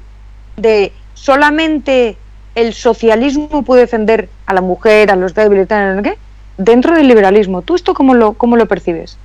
de 0.56 0.92
solamente 1.14 2.16
el 2.54 2.74
socialismo 2.74 3.62
puede 3.64 3.82
defender 3.82 4.28
a 4.46 4.54
la 4.54 4.60
mujer, 4.60 5.10
a 5.10 5.16
los 5.16 5.34
débiles. 5.34 5.68
¿qué? 5.68 6.18
dentro 6.58 6.94
del 6.94 7.08
liberalismo. 7.08 7.62
¿Tú 7.62 7.74
esto 7.74 7.94
cómo 7.94 8.14
lo, 8.14 8.34
cómo 8.34 8.56
lo 8.56 8.66
percibes? 8.66 9.16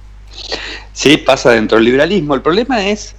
Sí, 0.93 1.17
pasa 1.17 1.51
dentro 1.51 1.77
del 1.77 1.85
liberalismo. 1.85 2.35
El 2.35 2.41
problema 2.41 2.85
es 2.85 3.15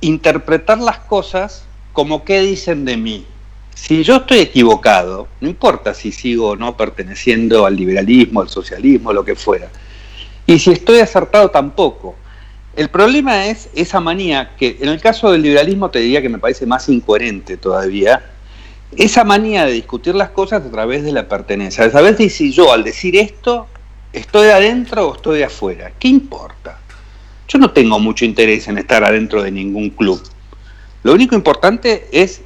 interpretar 0.00 0.78
las 0.78 0.98
cosas 0.98 1.64
como 1.92 2.24
qué 2.24 2.40
dicen 2.40 2.84
de 2.84 2.96
mí. 2.96 3.26
Si 3.76 4.02
yo 4.02 4.16
estoy 4.16 4.38
equivocado, 4.38 5.28
no 5.40 5.48
importa 5.48 5.92
si 5.92 6.10
sigo 6.10 6.48
o 6.48 6.56
no 6.56 6.76
perteneciendo 6.78 7.66
al 7.66 7.76
liberalismo, 7.76 8.40
al 8.40 8.48
socialismo, 8.48 9.12
lo 9.12 9.22
que 9.22 9.36
fuera. 9.36 9.68
Y 10.46 10.58
si 10.58 10.72
estoy 10.72 10.98
acertado 11.00 11.50
tampoco. 11.50 12.16
El 12.74 12.88
problema 12.88 13.46
es 13.46 13.68
esa 13.74 14.00
manía 14.00 14.50
que 14.56 14.78
en 14.80 14.88
el 14.88 15.00
caso 15.00 15.30
del 15.30 15.42
liberalismo 15.42 15.90
te 15.90 15.98
diría 16.00 16.22
que 16.22 16.28
me 16.30 16.38
parece 16.38 16.64
más 16.66 16.88
incoherente 16.88 17.58
todavía. 17.58 18.24
Esa 18.96 19.24
manía 19.24 19.66
de 19.66 19.72
discutir 19.72 20.14
las 20.14 20.30
cosas 20.30 20.64
a 20.64 20.70
través 20.70 21.04
de 21.04 21.12
la 21.12 21.28
pertenencia. 21.28 21.84
De 21.84 21.90
saber 21.90 22.16
si- 22.16 22.52
yo 22.52 22.72
al 22.72 22.82
decir 22.82 23.14
esto 23.16 23.66
estoy 24.12 24.48
adentro 24.48 25.08
o 25.08 25.14
estoy 25.16 25.42
afuera. 25.42 25.92
¿Qué 25.98 26.08
importa? 26.08 26.78
Yo 27.46 27.58
no 27.58 27.70
tengo 27.72 27.98
mucho 27.98 28.24
interés 28.24 28.68
en 28.68 28.78
estar 28.78 29.04
adentro 29.04 29.42
de 29.42 29.50
ningún 29.50 29.90
club. 29.90 30.22
Lo 31.02 31.12
único 31.12 31.34
importante 31.34 32.08
es 32.10 32.40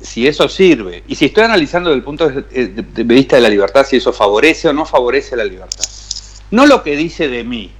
si 0.00 0.26
eso 0.26 0.48
sirve. 0.48 1.04
Y 1.08 1.14
si 1.14 1.26
estoy 1.26 1.44
analizando 1.44 1.90
desde 1.90 1.98
el 1.98 2.04
punto 2.04 2.28
de, 2.28 2.42
de- 2.68 3.02
vista 3.04 3.36
de 3.36 3.42
la 3.42 3.48
libertad, 3.48 3.84
si 3.86 3.96
eso 3.96 4.12
favorece 4.12 4.68
o 4.68 4.72
no 4.72 4.84
favorece 4.86 5.36
la 5.36 5.44
libertad. 5.44 5.84
No 6.50 6.66
lo 6.66 6.82
que 6.82 6.96
dice 6.96 7.28
de 7.28 7.44
mí. 7.44 7.70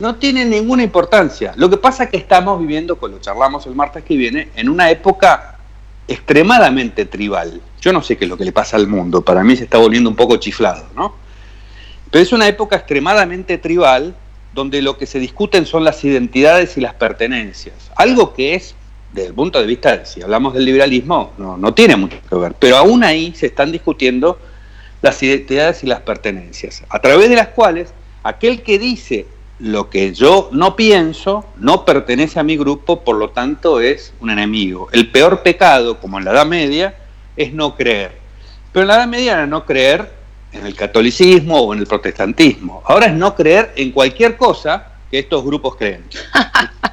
No 0.00 0.16
tiene 0.16 0.44
ninguna 0.44 0.82
importancia. 0.82 1.52
Lo 1.56 1.70
que 1.70 1.76
pasa 1.76 2.04
es 2.04 2.10
que 2.10 2.16
estamos 2.16 2.58
viviendo, 2.58 2.96
como 2.96 3.14
lo 3.14 3.20
charlamos 3.20 3.66
el 3.66 3.74
martes 3.74 4.02
que 4.04 4.16
viene, 4.16 4.48
en 4.56 4.68
una 4.68 4.90
época 4.90 5.58
extremadamente 6.08 7.04
tribal. 7.04 7.60
Yo 7.80 7.92
no 7.92 8.02
sé 8.02 8.16
qué 8.16 8.24
es 8.24 8.28
lo 8.30 8.36
que 8.36 8.44
le 8.44 8.52
pasa 8.52 8.76
al 8.76 8.86
mundo. 8.88 9.22
Para 9.22 9.44
mí 9.44 9.56
se 9.56 9.64
está 9.64 9.78
volviendo 9.78 10.10
un 10.10 10.16
poco 10.16 10.36
chiflado, 10.36 10.86
¿no? 10.96 11.14
Pero 12.10 12.22
es 12.22 12.32
una 12.32 12.48
época 12.48 12.76
extremadamente 12.76 13.58
tribal 13.58 14.14
donde 14.52 14.82
lo 14.82 14.96
que 14.96 15.06
se 15.06 15.18
discuten 15.18 15.66
son 15.66 15.84
las 15.84 16.02
identidades 16.04 16.76
y 16.76 16.80
las 16.80 16.94
pertenencias. 16.94 17.74
Algo 17.96 18.34
que 18.34 18.54
es, 18.54 18.74
desde 19.14 19.28
el 19.28 19.34
punto 19.34 19.60
de 19.60 19.66
vista, 19.66 19.96
de- 19.96 20.06
si 20.06 20.20
hablamos 20.22 20.52
del 20.54 20.64
liberalismo, 20.64 21.32
no, 21.38 21.56
no 21.56 21.72
tiene 21.72 21.96
mucho 21.96 22.16
que 22.28 22.34
ver. 22.36 22.54
Pero 22.58 22.76
aún 22.76 23.04
ahí 23.04 23.32
se 23.34 23.46
están 23.46 23.70
discutiendo 23.72 24.38
las 25.02 25.22
identidades 25.22 25.84
y 25.84 25.86
las 25.86 26.00
pertenencias, 26.00 26.82
a 26.88 26.98
través 26.98 27.28
de 27.28 27.36
las 27.36 27.48
cuales 27.48 27.92
aquel 28.22 28.62
que 28.62 28.78
dice 28.78 29.26
lo 29.60 29.88
que 29.88 30.12
yo 30.12 30.48
no 30.52 30.74
pienso 30.74 31.44
no 31.58 31.84
pertenece 31.84 32.40
a 32.40 32.42
mi 32.42 32.56
grupo, 32.56 33.00
por 33.04 33.16
lo 33.16 33.30
tanto 33.30 33.80
es 33.80 34.12
un 34.20 34.30
enemigo. 34.30 34.88
El 34.92 35.10
peor 35.12 35.42
pecado, 35.42 36.00
como 36.00 36.18
en 36.18 36.24
la 36.24 36.32
Edad 36.32 36.46
Media, 36.46 36.94
es 37.36 37.52
no 37.52 37.76
creer. 37.76 38.12
Pero 38.72 38.82
en 38.82 38.88
la 38.88 38.96
Edad 38.96 39.06
Media 39.06 39.32
era 39.34 39.46
no 39.46 39.64
creer 39.64 40.10
en 40.52 40.66
el 40.66 40.74
catolicismo 40.74 41.60
o 41.60 41.72
en 41.72 41.80
el 41.80 41.86
protestantismo. 41.86 42.82
Ahora 42.84 43.06
es 43.06 43.12
no 43.14 43.34
creer 43.36 43.72
en 43.76 43.92
cualquier 43.92 44.36
cosa 44.36 44.88
que 45.10 45.18
estos 45.20 45.44
grupos 45.44 45.76
creen. 45.76 46.04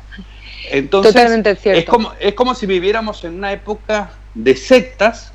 Entonces, 0.71 1.13
Totalmente 1.13 1.55
cierto. 1.55 1.79
Es 1.79 1.85
como, 1.85 2.11
es 2.19 2.33
como 2.33 2.55
si 2.55 2.65
viviéramos 2.65 3.23
en 3.23 3.35
una 3.35 3.51
época 3.51 4.11
de 4.33 4.55
sectas 4.55 5.31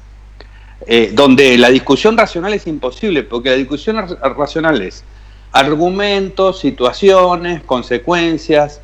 eh, 0.86 1.10
donde 1.12 1.56
la 1.58 1.68
discusión 1.70 2.16
racional 2.16 2.54
es 2.54 2.66
imposible, 2.66 3.22
porque 3.22 3.50
la 3.50 3.56
discusión 3.56 3.96
ra- 3.96 4.34
racional 4.34 4.80
es 4.82 5.04
argumentos, 5.52 6.60
situaciones, 6.60 7.62
consecuencias, 7.62 8.80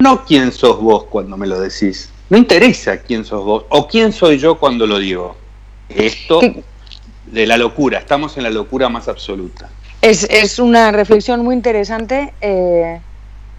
no 0.00 0.24
quién 0.24 0.52
sos 0.52 0.80
vos 0.80 1.04
cuando 1.04 1.36
me 1.36 1.46
lo 1.46 1.60
decís. 1.60 2.10
No 2.28 2.36
interesa 2.36 2.98
quién 2.98 3.24
sos 3.24 3.44
vos 3.44 3.64
o 3.68 3.86
quién 3.86 4.12
soy 4.12 4.38
yo 4.38 4.56
cuando 4.56 4.86
lo 4.86 4.98
digo. 4.98 5.36
Esto 5.88 6.40
de 7.26 7.46
la 7.46 7.56
locura, 7.56 7.98
estamos 7.98 8.36
en 8.36 8.42
la 8.42 8.50
locura 8.50 8.88
más 8.88 9.06
absoluta. 9.08 9.68
Es, 10.02 10.24
es 10.24 10.58
una 10.58 10.90
reflexión 10.92 11.42
muy 11.44 11.54
interesante 11.54 12.34
eh, 12.40 13.00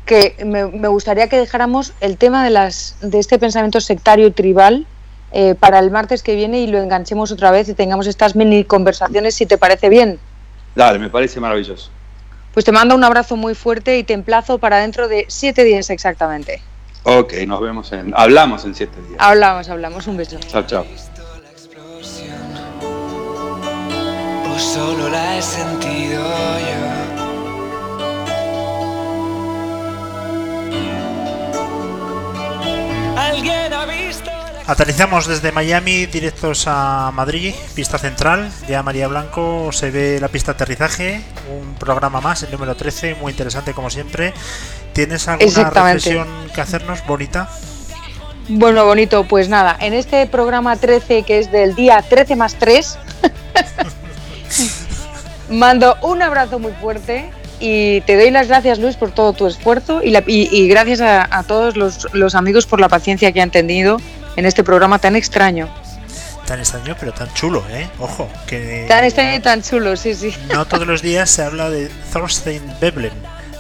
que 0.08 0.43
me, 0.43 0.65
me 0.65 0.88
gustaría 0.88 1.30
que 1.30 1.38
dejáramos 1.38 1.93
el 2.02 2.17
tema 2.17 2.43
de, 2.43 2.50
las, 2.50 2.96
de 3.02 3.20
este 3.20 3.38
pensamiento 3.38 3.80
sectario 3.80 4.26
y 4.26 4.32
tribal 4.32 4.88
eh, 5.32 5.54
para 5.54 5.78
el 5.78 5.91
martes 5.91 6.24
que 6.24 6.34
viene 6.34 6.62
y 6.62 6.67
lo 6.67 6.80
enganchemos 6.80 7.32
otra 7.32 7.52
vez 7.52 7.70
y 7.70 7.76
tengamos 7.76 8.08
estas 8.08 8.36
mini 8.36 8.63
conversaciones 8.63 9.36
si 9.36 9.46
te 9.46 9.60
parece 9.60 9.89
bien. 9.89 10.20
Dale, 10.74 10.98
me 10.98 11.10
parece 11.10 11.39
maravilloso. 11.39 11.91
Pues 12.54 12.65
te 12.65 12.72
mando 12.72 12.96
un 12.96 13.04
abrazo 13.04 13.36
muy 13.36 13.54
fuerte 13.54 14.00
y 14.00 14.04
te 14.04 14.13
emplazo 14.13 14.58
para 14.58 14.80
dentro 14.80 15.08
de 15.08 15.26
siete 15.28 15.63
días 15.63 15.91
exactamente. 15.91 16.63
Ok, 17.04 17.34
nos 17.46 17.62
vemos 17.62 17.91
en. 17.91 18.13
Hablamos 18.15 18.65
en 18.65 18.74
siete 18.74 18.98
días. 19.08 19.20
Hablamos, 19.20 19.70
hablamos. 19.70 20.08
Un 20.08 20.17
beso. 20.17 20.39
Chao, 20.39 20.65
chao. 20.65 20.86
solo 24.58 25.10
la 25.10 25.38
he 25.38 25.41
sentido 25.41 26.24
yo. 26.60 27.07
Alguien 33.17 33.73
ha 33.73 33.86
visto 33.86 34.32
Aterrizamos 34.67 35.27
desde 35.27 35.53
Miami 35.53 36.08
directos 36.08 36.65
a 36.67 37.10
Madrid, 37.13 37.56
pista 37.73 37.97
central. 37.97 38.51
Ya 38.67 38.84
María 38.84 39.08
Blanco 39.08 39.71
se 39.71 39.91
ve 39.91 40.19
la 40.19 40.27
pista 40.27 40.51
de 40.51 40.56
aterrizaje. 40.56 41.21
Un 41.49 41.75
programa 41.75 42.19
más, 42.19 42.43
el 42.43 42.51
número 42.51 42.75
13, 42.75 43.15
muy 43.15 43.32
interesante 43.32 43.73
como 43.73 43.89
siempre. 43.89 44.34
¿Tienes 44.91 45.25
alguna 45.30 45.69
reflexión 45.69 46.27
que 46.53 46.60
hacernos 46.60 47.06
bonita? 47.08 47.50
Bueno, 48.50 48.83
bonito, 48.85 49.23
pues 49.23 49.48
nada, 49.48 49.77
en 49.79 49.94
este 49.94 50.27
programa 50.27 50.75
13 50.75 51.23
que 51.23 51.39
es 51.39 51.50
del 51.50 51.73
día 51.73 52.02
13 52.02 52.35
más 52.35 52.56
3, 52.56 53.00
mando 55.50 55.96
un 56.02 56.21
abrazo 56.21 56.60
muy 56.60 56.73
fuerte 56.73 57.31
y 57.60 58.01
te 58.01 58.15
doy 58.15 58.31
las 58.31 58.47
gracias 58.47 58.79
Luis 58.79 58.95
por 58.95 59.12
todo 59.12 59.33
tu 59.33 59.47
esfuerzo 59.47 60.01
y, 60.03 60.12
la- 60.12 60.23
y- 60.27 60.49
y 60.51 60.67
gracias 60.67 61.01
a, 61.01 61.27
a 61.29 61.43
todos 61.43 61.75
los, 61.77 62.08
los 62.13 62.35
amigos 62.35 62.65
por 62.65 62.79
la 62.79 62.89
paciencia 62.89 63.31
que 63.31 63.41
han 63.41 63.51
tenido 63.51 63.97
en 64.35 64.45
este 64.45 64.63
programa 64.63 64.99
tan 64.99 65.15
extraño. 65.15 65.67
Tan 66.45 66.60
extraño, 66.60 66.95
pero 66.99 67.12
tan 67.12 67.33
chulo, 67.33 67.63
¿eh? 67.71 67.87
Ojo, 67.99 68.29
que 68.47 68.85
Tan 68.87 69.03
extraño 69.03 69.35
y 69.35 69.39
tan 69.39 69.62
chulo, 69.62 69.97
sí, 69.97 70.13
sí. 70.13 70.33
no 70.53 70.65
todos 70.65 70.87
los 70.87 71.01
días 71.01 71.29
se 71.29 71.43
habla 71.43 71.69
de 71.69 71.89
Thorstein 72.13 72.62
Veblen. 72.79 73.12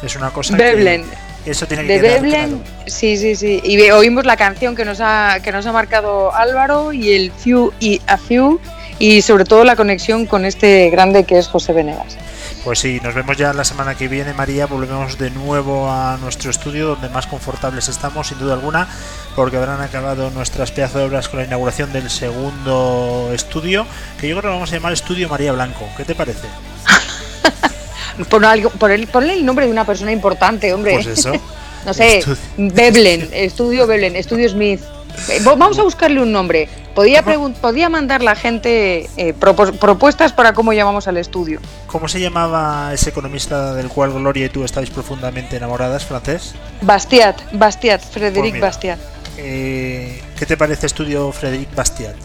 Es 0.03 0.15
una 0.15 0.29
cosa 0.29 0.55
Veblen. 0.55 1.03
que 1.43 1.51
eso 1.51 1.65
tiene 1.65 1.85
que 1.85 1.93
De 1.93 1.99
Veblen, 1.99 2.59
claro. 2.59 2.63
sí, 2.85 3.17
sí, 3.17 3.35
sí. 3.35 3.59
Y 3.63 3.89
oímos 3.89 4.25
la 4.25 4.37
canción 4.37 4.75
que 4.75 4.85
nos 4.85 4.99
ha, 5.01 5.39
que 5.43 5.51
nos 5.51 5.65
ha 5.65 5.71
marcado 5.73 6.33
Álvaro 6.33 6.93
y 6.93 7.11
el 7.13 7.31
Few 7.31 7.73
y 7.79 7.99
a 8.07 8.17
Few 8.17 8.59
y 8.99 9.21
sobre 9.21 9.43
todo 9.43 9.63
la 9.65 9.75
conexión 9.75 10.25
con 10.25 10.45
este 10.45 10.89
grande 10.89 11.23
que 11.25 11.37
es 11.39 11.47
José 11.47 11.73
Venegas. 11.73 12.15
Pues 12.63 12.79
sí, 12.79 12.99
nos 13.01 13.13
vemos 13.15 13.37
ya 13.37 13.53
la 13.53 13.63
semana 13.63 13.95
que 13.95 14.09
viene, 14.09 14.33
María. 14.33 14.65
Volvemos 14.65 15.17
de 15.17 15.29
nuevo 15.29 15.89
a 15.89 16.17
nuestro 16.17 16.51
estudio, 16.51 16.87
donde 16.87 17.07
más 17.07 17.25
confortables 17.25 17.87
estamos, 17.87 18.27
sin 18.27 18.39
duda 18.39 18.55
alguna, 18.55 18.89
porque 19.37 19.55
habrán 19.55 19.79
acabado 19.81 20.29
nuestras 20.31 20.71
pedazos 20.71 20.95
de 21.01 21.03
obras 21.07 21.29
con 21.29 21.39
la 21.39 21.45
inauguración 21.45 21.93
del 21.93 22.09
segundo 22.09 23.29
estudio, 23.33 23.85
que 24.19 24.27
yo 24.27 24.33
creo 24.35 24.41
que 24.41 24.47
lo 24.47 24.53
vamos 24.55 24.71
a 24.71 24.75
llamar 24.75 24.91
Estudio 24.91 25.29
María 25.29 25.53
Blanco. 25.53 25.87
¿Qué 25.95 26.03
te 26.03 26.13
parece? 26.13 26.47
Por 28.29 28.43
algo, 28.45 28.71
por 28.71 28.89
el, 28.89 29.05
ponle 29.07 29.33
el 29.33 29.45
nombre 29.45 29.65
de 29.67 29.71
una 29.71 29.85
persona 29.85 30.11
importante, 30.11 30.73
hombre. 30.73 30.93
Pues 30.93 31.05
eso. 31.05 31.33
no 31.85 31.93
sé, 31.93 32.19
Estu- 32.21 32.35
Veblen, 32.57 33.29
Estudio 33.33 33.85
Veblen, 33.85 34.15
Estudio 34.15 34.49
Smith. 34.49 34.81
Eh, 35.29 35.41
Vamos 35.43 35.77
a 35.79 35.83
buscarle 35.83 36.21
un 36.21 36.31
nombre. 36.31 36.69
Podía, 36.95 37.23
podía 37.61 37.89
mandar 37.89 38.23
la 38.23 38.35
gente 38.35 39.07
eh, 39.17 39.33
propuestas 39.33 40.33
para 40.33 40.53
cómo 40.53 40.73
llamamos 40.73 41.07
al 41.07 41.17
estudio. 41.17 41.59
¿Cómo 41.85 42.07
se 42.07 42.19
llamaba 42.19 42.91
ese 42.93 43.11
economista 43.11 43.73
del 43.75 43.89
cual 43.89 44.13
Gloria 44.13 44.47
y 44.47 44.49
tú 44.49 44.63
estáis 44.63 44.89
profundamente 44.89 45.57
enamoradas, 45.57 46.05
francés? 46.05 46.55
Bastiat, 46.81 47.39
Bastiat, 47.53 48.01
Frederic 48.01 48.39
Pues 48.41 48.53
mira. 48.53 48.65
Bastiat. 48.65 48.99
Eh, 49.37 50.21
¿Qué 50.39 50.45
te 50.47 50.57
parece 50.57 50.87
Estudio 50.87 51.31
Frédéric 51.31 51.73
Bastiat? 51.75 52.15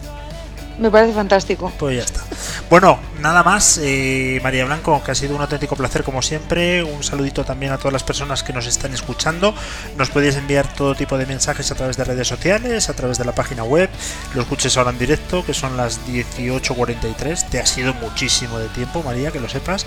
Me 0.79 0.89
parece 0.89 1.13
fantástico. 1.13 1.71
Pues 1.77 1.97
ya 1.97 2.03
está. 2.03 2.21
Bueno, 2.69 2.99
nada 3.19 3.43
más, 3.43 3.79
eh, 3.81 4.39
María 4.41 4.65
Blanco, 4.65 5.01
que 5.03 5.11
ha 5.11 5.15
sido 5.15 5.35
un 5.35 5.41
auténtico 5.41 5.75
placer 5.75 6.03
como 6.03 6.21
siempre. 6.21 6.83
Un 6.83 7.03
saludito 7.03 7.43
también 7.45 7.71
a 7.71 7.77
todas 7.77 7.93
las 7.93 8.03
personas 8.03 8.43
que 8.43 8.53
nos 8.53 8.65
están 8.65 8.93
escuchando. 8.93 9.53
Nos 9.97 10.09
podéis 10.09 10.35
enviar 10.35 10.67
todo 10.73 10.95
tipo 10.95 11.17
de 11.17 11.25
mensajes 11.25 11.71
a 11.71 11.75
través 11.75 11.97
de 11.97 12.03
redes 12.03 12.27
sociales, 12.27 12.89
a 12.89 12.93
través 12.93 13.17
de 13.17 13.25
la 13.25 13.33
página 13.33 13.63
web. 13.63 13.89
Lo 14.33 14.41
escuches 14.41 14.75
ahora 14.77 14.89
en 14.89 14.97
directo, 14.97 15.45
que 15.45 15.53
son 15.53 15.77
las 15.77 16.05
18.43. 16.07 17.49
Te 17.49 17.59
ha 17.59 17.65
sido 17.65 17.93
muchísimo 17.93 18.57
de 18.57 18.67
tiempo, 18.69 19.03
María, 19.03 19.31
que 19.31 19.39
lo 19.39 19.49
sepas. 19.49 19.85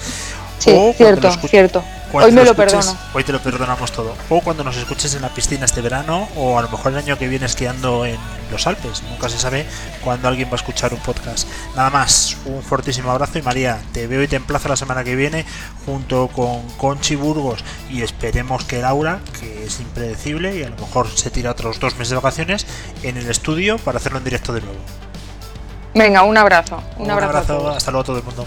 Sí, 0.58 0.70
O 0.74 0.92
cierto, 0.96 1.30
cierto. 1.48 1.84
Hoy 2.12 2.32
me 2.32 2.44
lo 2.44 2.52
escuches- 2.52 2.56
perdono. 2.72 2.96
Hoy 3.12 3.24
te 3.24 3.32
lo 3.32 3.40
perdonamos 3.40 3.92
todo. 3.92 4.14
O 4.30 4.40
cuando 4.40 4.64
nos 4.64 4.76
escuches 4.76 5.14
en 5.14 5.22
la 5.22 5.28
piscina 5.28 5.66
este 5.66 5.82
verano, 5.82 6.28
o 6.36 6.58
a 6.58 6.62
lo 6.62 6.68
mejor 6.70 6.92
el 6.92 6.98
año 6.98 7.18
que 7.18 7.28
viene 7.28 7.44
esquiando 7.44 8.06
en 8.06 8.16
los 8.50 8.66
Alpes. 8.66 9.02
Nunca 9.10 9.28
se 9.28 9.38
sabe 9.38 9.66
cuándo 10.02 10.28
alguien 10.28 10.48
va 10.48 10.52
a 10.52 10.56
escuchar 10.56 10.94
un 10.94 11.00
podcast. 11.00 11.46
Nada 11.74 11.90
más, 11.90 12.38
un 12.46 12.62
fortísimo 12.62 13.10
abrazo 13.10 13.38
y 13.38 13.42
María, 13.42 13.78
te 13.92 14.06
veo 14.06 14.22
y 14.22 14.28
te 14.28 14.36
emplazo 14.36 14.68
la 14.68 14.76
semana 14.76 15.04
que 15.04 15.14
viene 15.14 15.44
junto 15.84 16.28
con 16.28 16.62
Conchi 16.78 17.16
Burgos 17.16 17.62
y 17.90 18.00
esperemos 18.02 18.64
que 18.64 18.80
Laura, 18.80 19.18
que 19.38 19.64
es 19.66 19.80
impredecible 19.80 20.56
y 20.56 20.62
a 20.62 20.70
lo 20.70 20.76
mejor 20.76 21.08
se 21.14 21.30
tira 21.30 21.50
otros 21.50 21.80
dos 21.80 21.94
meses 21.96 22.10
de 22.10 22.16
vacaciones, 22.16 22.66
en 23.02 23.18
el 23.18 23.28
estudio 23.28 23.76
para 23.78 23.98
hacerlo 23.98 24.18
en 24.18 24.24
directo 24.24 24.54
de 24.54 24.62
nuevo. 24.62 24.78
Venga, 25.94 26.22
un 26.22 26.36
abrazo. 26.38 26.82
Un, 26.98 27.10
abrazo, 27.10 27.38
a 27.38 27.42
todos. 27.42 27.76
hasta 27.76 27.90
luego 27.90 28.02
a 28.02 28.06
todo 28.06 28.18
el 28.18 28.22
mundo. 28.22 28.46